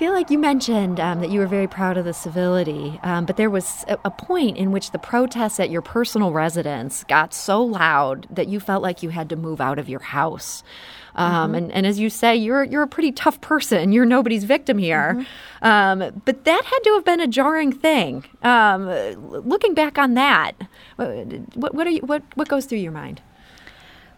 feel 0.02 0.12
like 0.12 0.32
you 0.32 0.38
mentioned 0.38 0.98
um, 0.98 1.20
that 1.20 1.30
you 1.30 1.38
were 1.38 1.46
very 1.46 1.68
proud 1.68 1.96
of 1.96 2.04
the 2.04 2.12
civility, 2.12 2.98
um, 3.04 3.24
but 3.24 3.36
there 3.36 3.48
was 3.48 3.84
a, 3.86 3.96
a, 4.04 4.10
point 4.10 4.56
in 4.56 4.72
which 4.72 4.90
the 4.90 4.98
protests 4.98 5.60
at 5.60 5.70
your 5.70 5.80
personal 5.80 6.32
residence 6.32 7.04
got 7.04 7.32
so 7.32 7.62
loud 7.62 8.26
that 8.28 8.48
you 8.48 8.58
felt 8.58 8.82
like 8.82 9.04
you 9.04 9.10
had 9.10 9.28
to 9.28 9.36
move 9.36 9.60
out 9.60 9.78
of 9.78 9.88
your 9.88 10.00
house. 10.00 10.64
Um, 11.14 11.30
mm-hmm. 11.30 11.54
and, 11.54 11.72
and 11.72 11.86
as 11.86 12.00
you 12.00 12.10
say, 12.10 12.34
you're 12.34 12.64
you're 12.64 12.82
a 12.82 12.88
pretty 12.88 13.12
tough 13.12 13.40
person. 13.40 13.92
You're 13.92 14.04
nobody's 14.04 14.42
victim 14.42 14.76
here. 14.76 15.14
Mm-hmm. 15.62 15.64
Um, 15.64 16.22
but 16.24 16.42
that 16.46 16.64
had 16.64 16.78
to 16.80 16.94
have 16.94 17.04
been 17.04 17.20
a 17.20 17.28
jarring 17.28 17.70
thing. 17.70 18.24
Um, 18.42 18.88
looking 19.22 19.72
back 19.72 19.98
on 19.98 20.14
that, 20.14 20.54
what 20.96 21.76
what, 21.76 21.92
you, 21.92 22.00
what 22.00 22.24
what 22.34 22.48
goes 22.48 22.66
through 22.66 22.78
your 22.78 22.90
mind? 22.90 23.22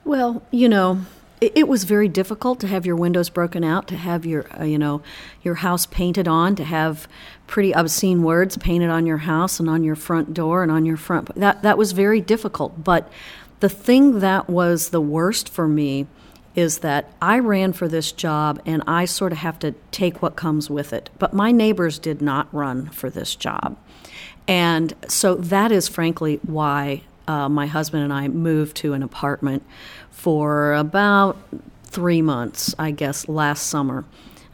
Well, 0.07 0.43
you 0.51 0.67
know, 0.67 1.05
it, 1.41 1.69
was 1.69 1.85
very 1.85 2.09
difficult 2.09 2.61
to 2.61 2.67
have 2.67 2.87
your 2.87 2.97
windows 2.97 3.29
broken 3.29 3.65
out, 3.65 3.89
to 3.89 3.97
have 3.97 4.25
your 4.25 4.47
uh, 4.59 4.65
you 4.65 4.79
know 4.79 5.03
your 5.43 5.57
house 5.57 5.87
painted 5.87 6.29
on, 6.29 6.57
to 6.57 6.65
have 6.65 7.09
pretty 7.47 7.73
obscene 7.73 8.23
words 8.23 8.57
painted 8.57 8.91
on 8.91 9.07
your 9.07 9.19
house 9.19 9.61
and 9.61 9.69
on 9.69 9.85
your 9.85 9.97
front 9.97 10.35
door 10.35 10.63
and 10.63 10.73
on 10.73 10.85
your 10.85 10.97
front. 10.97 11.35
That 11.35 11.63
that 11.63 11.79
was 11.79 11.93
very 11.93 12.21
difficult. 12.21 12.83
But 12.85 13.11
the 13.61 13.69
thing 13.69 14.21
that 14.21 14.49
was 14.49 14.91
the 14.91 15.01
worst 15.01 15.49
for 15.49 15.69
me 15.69 16.07
is 16.55 16.79
that 16.79 17.13
I 17.21 17.39
ran 17.41 17.73
for 17.73 17.89
this 17.89 18.13
job 18.13 18.61
and 18.65 18.83
I 18.87 19.07
sort 19.07 19.33
of 19.33 19.39
have 19.39 19.59
to 19.61 19.73
take 19.91 20.23
what 20.23 20.37
comes 20.37 20.71
with 20.71 20.93
it. 20.93 21.11
But 21.19 21.33
my 21.33 21.51
neighbors 21.51 21.99
did 21.99 22.23
not 22.23 22.53
run 22.53 22.87
for 22.91 23.11
this 23.11 23.35
job. 23.35 23.77
And 24.47 24.95
so 25.09 25.35
that 25.35 25.73
is 25.73 25.89
frankly 25.89 26.39
why 26.43 27.03
uh, 27.27 27.49
my 27.49 27.67
husband 27.67 28.05
and 28.05 28.13
I 28.13 28.29
moved 28.29 28.77
to 28.79 28.93
an 28.93 29.03
apartment 29.03 29.63
for 30.11 30.75
about 30.75 31.37
three 31.85 32.23
months, 32.23 32.75
I 32.79 32.91
guess, 32.91 33.29
last 33.29 33.69
summer. 33.69 34.05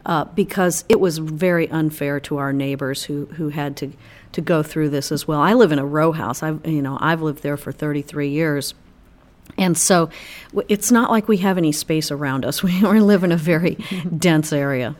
Uh, 0.07 0.25
because 0.25 0.85
it 0.89 0.99
was 0.99 1.19
very 1.19 1.69
unfair 1.71 2.19
to 2.19 2.39
our 2.39 2.55
neighbors 2.55 3.05
who, 3.05 3.27
who 3.27 3.51
had 3.51 3.77
to, 3.77 3.93
to 4.33 4.41
go 4.41 4.63
through 4.63 4.89
this 4.89 5.13
as 5.13 5.29
well. 5.29 5.41
I 5.41 5.53
live 5.53 5.73
in 5.73 5.79
a 5.79 5.85
row 5.85 6.13
house. 6.13 6.43
I've 6.43 6.67
you 6.67 6.81
know 6.81 6.97
I've 7.01 7.21
lived 7.21 7.43
there 7.43 7.59
for 7.59 7.71
33 7.71 8.31
years, 8.31 8.73
and 9.59 9.77
so 9.77 10.09
it's 10.69 10.91
not 10.91 11.11
like 11.11 11.29
we 11.29 11.37
have 11.39 11.59
any 11.59 11.73
space 11.73 12.11
around 12.11 12.47
us. 12.47 12.63
We, 12.71 12.83
we 12.83 13.01
live 13.01 13.25
in 13.25 13.33
a 13.33 13.37
very 13.37 13.75
dense 14.17 14.55
area. 14.55 14.97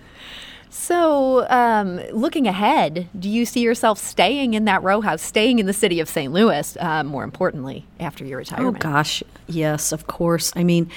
So, 0.73 1.49
um, 1.51 1.97
looking 2.13 2.47
ahead, 2.47 3.09
do 3.19 3.29
you 3.29 3.45
see 3.45 3.61
yourself 3.61 3.99
staying 3.99 4.55
in 4.55 4.67
that 4.67 4.85
row 4.85 5.01
house, 5.01 5.21
staying 5.21 5.59
in 5.59 5.67
the 5.67 5.73
city 5.73 5.99
of 5.99 6.09
St. 6.09 6.33
Louis, 6.33 6.77
uh, 6.79 7.03
more 7.03 7.25
importantly, 7.25 7.87
after 7.99 8.25
your 8.25 8.39
retirement? 8.39 8.77
Oh, 8.77 8.79
gosh, 8.79 9.23
yes, 9.49 9.91
of 9.91 10.07
course. 10.07 10.53
I 10.55 10.63
mean, 10.63 10.89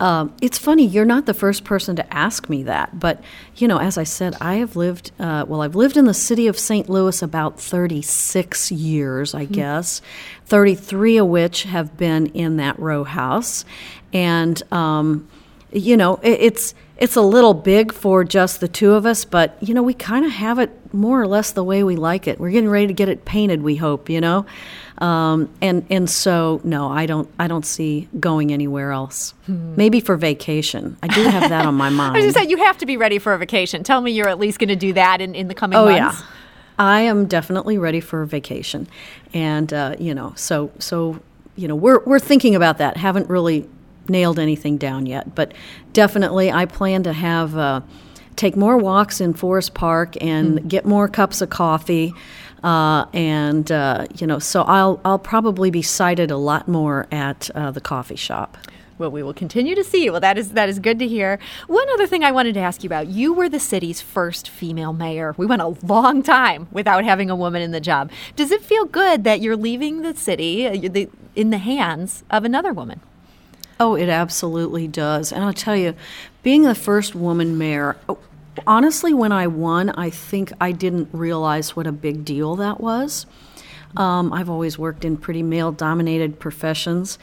um, 0.00 0.34
it's 0.42 0.58
funny, 0.58 0.84
you're 0.84 1.04
not 1.04 1.26
the 1.26 1.34
first 1.34 1.62
person 1.62 1.94
to 1.96 2.14
ask 2.14 2.48
me 2.48 2.64
that, 2.64 2.98
but 2.98 3.22
you 3.54 3.68
know, 3.68 3.78
as 3.78 3.96
I 3.96 4.02
said, 4.02 4.34
I 4.40 4.56
have 4.56 4.74
lived, 4.74 5.12
uh, 5.20 5.44
well, 5.46 5.62
I've 5.62 5.76
lived 5.76 5.96
in 5.96 6.06
the 6.06 6.14
city 6.14 6.48
of 6.48 6.58
St. 6.58 6.90
Louis 6.90 7.22
about 7.22 7.60
36 7.60 8.72
years, 8.72 9.32
I 9.32 9.44
mm-hmm. 9.44 9.54
guess, 9.54 10.02
33 10.46 11.18
of 11.18 11.28
which 11.28 11.62
have 11.62 11.96
been 11.96 12.26
in 12.26 12.56
that 12.56 12.80
row 12.80 13.04
house. 13.04 13.64
And, 14.12 14.60
um, 14.72 15.28
you 15.72 15.96
know, 15.96 16.16
it, 16.16 16.40
it's, 16.40 16.74
it's 17.04 17.16
a 17.16 17.20
little 17.20 17.52
big 17.52 17.92
for 17.92 18.24
just 18.24 18.60
the 18.60 18.66
two 18.66 18.92
of 18.92 19.04
us, 19.04 19.26
but 19.26 19.58
you 19.60 19.74
know, 19.74 19.82
we 19.82 19.92
kind 19.92 20.24
of 20.24 20.32
have 20.32 20.58
it 20.58 20.70
more 20.94 21.20
or 21.20 21.26
less 21.26 21.52
the 21.52 21.62
way 21.62 21.84
we 21.84 21.96
like 21.96 22.26
it. 22.26 22.40
We're 22.40 22.50
getting 22.50 22.70
ready 22.70 22.86
to 22.86 22.94
get 22.94 23.10
it 23.10 23.26
painted, 23.26 23.62
we 23.62 23.76
hope, 23.76 24.08
you 24.08 24.22
know. 24.22 24.46
Um, 24.96 25.50
and 25.60 25.84
and 25.90 26.08
so 26.08 26.62
no, 26.64 26.88
I 26.88 27.04
don't 27.04 27.28
I 27.38 27.46
don't 27.46 27.66
see 27.66 28.08
going 28.18 28.54
anywhere 28.54 28.90
else. 28.90 29.34
Hmm. 29.44 29.76
Maybe 29.76 30.00
for 30.00 30.16
vacation. 30.16 30.96
I 31.02 31.08
do 31.08 31.24
have 31.24 31.50
that 31.50 31.66
on 31.66 31.74
my 31.74 31.90
mind. 31.90 32.16
I 32.16 32.22
just 32.22 32.38
said 32.38 32.48
you 32.48 32.56
have 32.56 32.78
to 32.78 32.86
be 32.86 32.96
ready 32.96 33.18
for 33.18 33.34
a 33.34 33.38
vacation. 33.38 33.84
Tell 33.84 34.00
me 34.00 34.10
you're 34.10 34.30
at 34.30 34.38
least 34.38 34.58
going 34.58 34.70
to 34.70 34.76
do 34.76 34.94
that 34.94 35.20
in, 35.20 35.34
in 35.34 35.48
the 35.48 35.54
coming 35.54 35.76
oh, 35.76 35.84
months. 35.84 36.20
yeah. 36.20 36.26
I 36.78 37.02
am 37.02 37.26
definitely 37.26 37.76
ready 37.76 38.00
for 38.00 38.22
a 38.22 38.26
vacation, 38.26 38.88
and 39.34 39.70
uh, 39.74 39.96
you 39.98 40.14
know, 40.14 40.32
so 40.36 40.72
so 40.78 41.20
you 41.54 41.68
know, 41.68 41.76
we're 41.76 42.02
we're 42.04 42.18
thinking 42.18 42.54
about 42.54 42.78
that. 42.78 42.96
Haven't 42.96 43.28
really 43.28 43.68
nailed 44.08 44.38
anything 44.38 44.76
down 44.76 45.06
yet, 45.06 45.34
but 45.34 45.52
definitely 45.92 46.50
I 46.50 46.66
plan 46.66 47.02
to 47.04 47.12
have 47.12 47.56
uh, 47.56 47.80
take 48.36 48.56
more 48.56 48.76
walks 48.76 49.20
in 49.20 49.34
Forest 49.34 49.74
Park 49.74 50.16
and 50.20 50.60
mm. 50.60 50.68
get 50.68 50.84
more 50.84 51.08
cups 51.08 51.40
of 51.40 51.50
coffee. 51.50 52.12
Uh, 52.62 53.04
and 53.12 53.70
uh, 53.70 54.06
you 54.16 54.26
know, 54.26 54.38
so 54.38 54.62
I'll 54.62 55.00
I'll 55.04 55.18
probably 55.18 55.70
be 55.70 55.82
sighted 55.82 56.30
a 56.30 56.36
lot 56.36 56.66
more 56.66 57.06
at 57.12 57.50
uh, 57.54 57.70
the 57.70 57.80
coffee 57.80 58.16
shop. 58.16 58.56
Well, 58.96 59.10
we 59.10 59.24
will 59.24 59.34
continue 59.34 59.74
to 59.74 59.82
see. 59.82 60.08
Well, 60.08 60.20
that 60.20 60.38
is 60.38 60.52
that 60.52 60.68
is 60.68 60.78
good 60.78 60.98
to 61.00 61.08
hear. 61.08 61.38
One 61.66 61.86
other 61.90 62.06
thing 62.06 62.24
I 62.24 62.32
wanted 62.32 62.54
to 62.54 62.60
ask 62.60 62.82
you 62.82 62.88
about: 62.88 63.08
you 63.08 63.34
were 63.34 63.48
the 63.48 63.60
city's 63.60 64.00
first 64.00 64.48
female 64.48 64.94
mayor. 64.94 65.34
We 65.36 65.44
went 65.46 65.62
a 65.62 65.76
long 65.84 66.22
time 66.22 66.68
without 66.72 67.04
having 67.04 67.28
a 67.28 67.36
woman 67.36 67.60
in 67.60 67.72
the 67.72 67.80
job. 67.80 68.10
Does 68.34 68.50
it 68.50 68.62
feel 68.62 68.86
good 68.86 69.24
that 69.24 69.42
you're 69.42 69.56
leaving 69.56 70.00
the 70.02 70.14
city 70.14 70.66
uh, 70.66 71.06
in 71.34 71.50
the 71.50 71.58
hands 71.58 72.24
of 72.30 72.44
another 72.44 72.72
woman? 72.72 73.00
Oh, 73.84 73.96
it 73.96 74.08
absolutely 74.08 74.88
does. 74.88 75.30
And 75.30 75.44
I'll 75.44 75.52
tell 75.52 75.76
you, 75.76 75.94
being 76.42 76.62
the 76.62 76.74
first 76.74 77.14
woman 77.14 77.58
mayor, 77.58 77.98
honestly, 78.66 79.12
when 79.12 79.30
I 79.30 79.46
won, 79.46 79.90
I 79.90 80.08
think 80.08 80.54
I 80.58 80.72
didn't 80.72 81.10
realize 81.12 81.76
what 81.76 81.86
a 81.86 81.92
big 81.92 82.24
deal 82.24 82.56
that 82.56 82.80
was. 82.80 83.26
Um, 83.94 84.32
I've 84.32 84.48
always 84.48 84.78
worked 84.78 85.04
in 85.04 85.18
pretty 85.18 85.42
male 85.42 85.70
dominated 85.70 86.40
professions. 86.40 87.18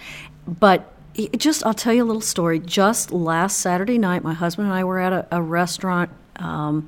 But 0.45 0.93
just, 1.35 1.65
I'll 1.65 1.73
tell 1.73 1.93
you 1.93 2.03
a 2.03 2.05
little 2.05 2.21
story. 2.21 2.59
Just 2.59 3.11
last 3.11 3.57
Saturday 3.57 3.97
night, 3.97 4.23
my 4.23 4.35
husband 4.35 4.67
and 4.67 4.77
I 4.77 4.83
were 4.83 4.99
at 4.99 5.11
a, 5.11 5.27
a 5.31 5.41
restaurant. 5.41 6.11
Um, 6.35 6.87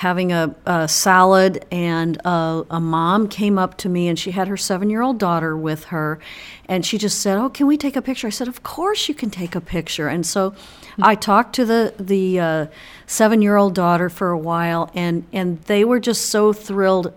having 0.00 0.32
a, 0.32 0.54
a 0.64 0.88
salad, 0.88 1.62
and 1.70 2.16
a, 2.24 2.64
a, 2.70 2.80
mom 2.80 3.28
came 3.28 3.58
up 3.58 3.76
to 3.76 3.86
me 3.86 4.08
and 4.08 4.18
she 4.18 4.30
had 4.30 4.48
her 4.48 4.56
seven 4.56 4.88
year 4.88 5.02
old 5.02 5.18
daughter 5.18 5.54
with 5.54 5.84
her. 5.84 6.18
And 6.66 6.86
she 6.86 6.96
just 6.96 7.20
said, 7.20 7.36
Oh, 7.36 7.50
can 7.50 7.66
we 7.66 7.76
take 7.76 7.96
a 7.96 8.00
picture? 8.00 8.26
I 8.26 8.30
said, 8.30 8.48
Of 8.48 8.62
course 8.62 9.10
you 9.10 9.14
can 9.14 9.28
take 9.28 9.54
a 9.54 9.60
picture. 9.60 10.08
And 10.08 10.24
so 10.24 10.54
I 11.02 11.16
talked 11.16 11.54
to 11.56 11.66
the, 11.66 11.92
the 11.98 12.40
uh, 12.40 12.66
seven 13.06 13.42
year 13.42 13.56
old 13.56 13.74
daughter 13.74 14.08
for 14.08 14.30
a 14.30 14.38
while, 14.38 14.90
and, 14.94 15.26
and 15.34 15.60
they 15.64 15.84
were 15.84 16.00
just 16.00 16.30
so 16.30 16.54
thrilled 16.54 17.12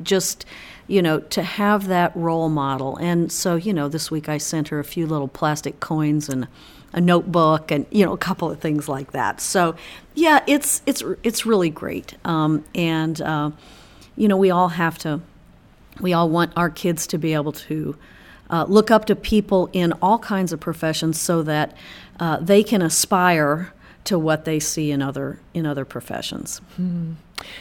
just 0.00 0.46
you 0.86 1.02
know, 1.02 1.20
to 1.20 1.42
have 1.42 1.88
that 1.88 2.16
role 2.16 2.48
model. 2.48 2.96
And 2.96 3.30
so, 3.30 3.56
you 3.56 3.74
know, 3.74 3.88
this 3.88 4.10
week 4.10 4.28
I 4.28 4.38
sent 4.38 4.68
her 4.68 4.78
a 4.78 4.84
few 4.84 5.06
little 5.06 5.28
plastic 5.28 5.80
coins 5.80 6.30
and 6.30 6.48
a 6.92 7.00
notebook 7.00 7.70
and 7.70 7.86
you 7.90 8.04
know 8.04 8.12
a 8.12 8.18
couple 8.18 8.50
of 8.50 8.60
things 8.60 8.88
like 8.88 9.12
that. 9.12 9.40
So 9.40 9.76
yeah, 10.14 10.42
it's 10.46 10.82
it's 10.86 11.02
it's 11.22 11.46
really 11.46 11.70
great. 11.70 12.16
Um, 12.24 12.64
and 12.74 13.20
uh, 13.20 13.50
you 14.16 14.28
know 14.28 14.36
we 14.36 14.50
all 14.50 14.68
have 14.68 14.98
to 14.98 15.20
we 16.00 16.12
all 16.12 16.28
want 16.28 16.52
our 16.56 16.70
kids 16.70 17.06
to 17.08 17.18
be 17.18 17.34
able 17.34 17.52
to 17.52 17.96
uh, 18.50 18.64
look 18.68 18.90
up 18.90 19.04
to 19.06 19.16
people 19.16 19.68
in 19.72 19.92
all 20.00 20.18
kinds 20.18 20.52
of 20.52 20.60
professions 20.60 21.20
so 21.20 21.42
that 21.42 21.76
uh, 22.20 22.38
they 22.38 22.62
can 22.62 22.82
aspire 22.82 23.72
to 24.04 24.18
what 24.18 24.44
they 24.44 24.58
see 24.58 24.90
in 24.90 25.02
other 25.02 25.40
in 25.52 25.66
other 25.66 25.84
professions. 25.84 26.60
Hmm. 26.76 27.12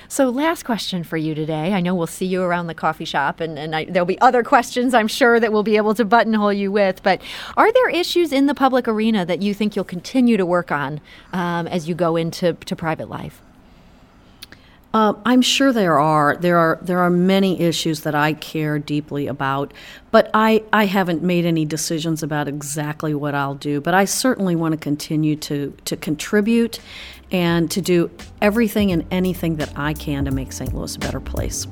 So, 0.08 0.30
last 0.30 0.64
question 0.64 1.04
for 1.04 1.18
you 1.18 1.36
today. 1.36 1.74
I 1.74 1.82
know 1.82 1.94
we'll 1.94 2.08
see 2.08 2.26
you 2.26 2.42
around 2.42 2.68
the 2.68 2.74
coffee 2.74 3.06
shop, 3.06 3.40
and, 3.40 3.60
and 3.60 3.76
I, 3.76 3.86
there'll 3.86 4.06
be 4.06 4.20
other 4.22 4.44
questions 4.44 4.94
I'm 4.94 5.08
sure 5.08 5.40
that 5.40 5.52
we'll 5.52 5.64
be 5.64 5.78
able 5.78 5.94
to 5.96 6.06
buttonhole 6.06 6.54
you 6.54 6.72
with. 6.72 7.04
But 7.04 7.22
are 7.56 7.72
there 7.72 7.90
issues 7.90 8.32
in 8.32 8.46
the 8.46 8.56
public 8.56 8.88
arena 8.88 9.26
that 9.26 9.42
you 9.42 9.54
think 9.54 9.76
you'll 9.76 9.86
continue 9.86 10.38
to 10.38 10.46
work 10.46 10.72
on 10.72 11.02
um, 11.34 11.68
as 11.68 11.88
you 11.88 11.96
go 11.96 12.16
into 12.16 12.54
to 12.54 12.76
private 12.76 13.10
life? 13.10 13.42
Uh, 14.94 15.14
I'm 15.26 15.42
sure 15.42 15.74
there 15.74 16.00
are. 16.00 16.38
There 16.38 16.58
are 16.58 16.80
there 16.82 17.00
are 17.00 17.10
many 17.10 17.60
issues 17.60 18.02
that 18.02 18.16
I 18.16 18.34
care 18.34 18.80
deeply 18.80 19.28
about, 19.28 19.74
but 20.12 20.32
I, 20.34 20.64
I 20.72 20.86
haven't 20.86 21.22
made 21.22 21.46
any 21.46 21.66
decisions 21.66 22.24
about 22.24 22.48
exactly 22.48 23.14
what 23.14 23.36
I'll 23.36 23.54
do. 23.54 23.82
But 23.82 23.94
I 23.94 24.06
certainly 24.06 24.56
want 24.56 24.72
to 24.72 24.78
continue 24.78 25.36
to 25.36 25.76
to 25.86 25.98
contribute 25.98 26.80
and 27.32 27.70
to 27.72 27.82
do 27.82 28.10
everything 28.42 28.92
and 28.92 29.06
anything 29.12 29.58
that 29.58 29.72
I 29.76 29.94
can 29.94 30.26
to 30.26 30.32
make 30.32 30.52
St. 30.52 30.74
Louis 30.74 30.96
a 30.96 31.00
better 31.00 31.20
place. 31.20 31.68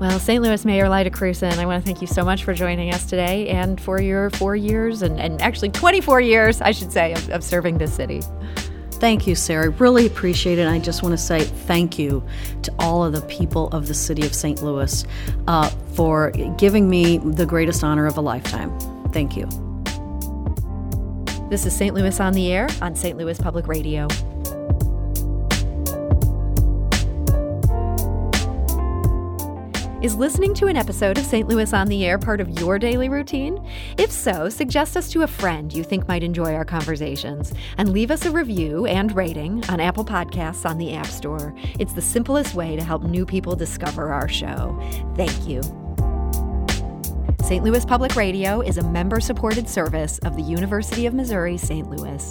Well, 0.00 0.18
St. 0.18 0.42
Louis 0.42 0.64
Mayor 0.64 0.88
Lyda 0.88 1.10
Krewson, 1.10 1.56
I 1.58 1.66
want 1.66 1.82
to 1.82 1.86
thank 1.86 2.00
you 2.00 2.08
so 2.08 2.24
much 2.24 2.44
for 2.44 2.52
joining 2.52 2.92
us 2.92 3.06
today 3.06 3.48
and 3.48 3.80
for 3.80 4.00
your 4.00 4.30
four 4.30 4.56
years 4.56 5.02
and, 5.02 5.20
and 5.20 5.40
actually 5.40 5.70
24 5.70 6.20
years, 6.20 6.60
I 6.60 6.72
should 6.72 6.92
say, 6.92 7.12
of, 7.12 7.30
of 7.30 7.44
serving 7.44 7.78
this 7.78 7.94
city. 7.94 8.20
Thank 8.94 9.26
you, 9.26 9.34
Sarah. 9.34 9.70
Really 9.70 10.06
appreciate 10.06 10.58
it. 10.58 10.66
I 10.66 10.78
just 10.78 11.02
want 11.02 11.12
to 11.12 11.18
say 11.18 11.40
thank 11.44 11.98
you 11.98 12.24
to 12.62 12.74
all 12.78 13.04
of 13.04 13.12
the 13.12 13.22
people 13.22 13.68
of 13.68 13.86
the 13.86 13.94
city 13.94 14.26
of 14.26 14.34
St. 14.34 14.62
Louis 14.62 15.04
uh, 15.46 15.68
for 15.94 16.30
giving 16.58 16.88
me 16.88 17.18
the 17.18 17.46
greatest 17.46 17.84
honor 17.84 18.06
of 18.06 18.16
a 18.16 18.20
lifetime. 18.20 18.76
Thank 19.10 19.36
you. 19.36 19.46
This 21.50 21.66
is 21.66 21.76
St. 21.76 21.94
Louis 21.94 22.18
on 22.18 22.32
the 22.32 22.52
Air 22.52 22.68
on 22.80 22.96
St. 22.96 23.16
Louis 23.16 23.38
Public 23.38 23.68
Radio. 23.68 24.08
Is 30.04 30.14
listening 30.14 30.52
to 30.56 30.66
an 30.66 30.76
episode 30.76 31.16
of 31.16 31.24
St. 31.24 31.48
Louis 31.48 31.72
on 31.72 31.88
the 31.88 32.04
Air 32.04 32.18
part 32.18 32.38
of 32.38 32.60
your 32.60 32.78
daily 32.78 33.08
routine? 33.08 33.66
If 33.96 34.12
so, 34.12 34.50
suggest 34.50 34.98
us 34.98 35.08
to 35.12 35.22
a 35.22 35.26
friend 35.26 35.72
you 35.72 35.82
think 35.82 36.06
might 36.06 36.22
enjoy 36.22 36.52
our 36.52 36.64
conversations 36.66 37.54
and 37.78 37.88
leave 37.88 38.10
us 38.10 38.26
a 38.26 38.30
review 38.30 38.84
and 38.84 39.16
rating 39.16 39.64
on 39.70 39.80
Apple 39.80 40.04
Podcasts 40.04 40.68
on 40.68 40.76
the 40.76 40.92
App 40.92 41.06
Store. 41.06 41.54
It's 41.78 41.94
the 41.94 42.02
simplest 42.02 42.54
way 42.54 42.76
to 42.76 42.84
help 42.84 43.04
new 43.04 43.24
people 43.24 43.56
discover 43.56 44.12
our 44.12 44.28
show. 44.28 44.78
Thank 45.16 45.48
you. 45.48 45.62
St. 47.42 47.64
Louis 47.64 47.86
Public 47.86 48.14
Radio 48.14 48.60
is 48.60 48.76
a 48.76 48.82
member 48.82 49.20
supported 49.20 49.70
service 49.70 50.18
of 50.18 50.36
the 50.36 50.42
University 50.42 51.06
of 51.06 51.14
Missouri 51.14 51.56
St. 51.56 51.88
Louis. 51.88 52.30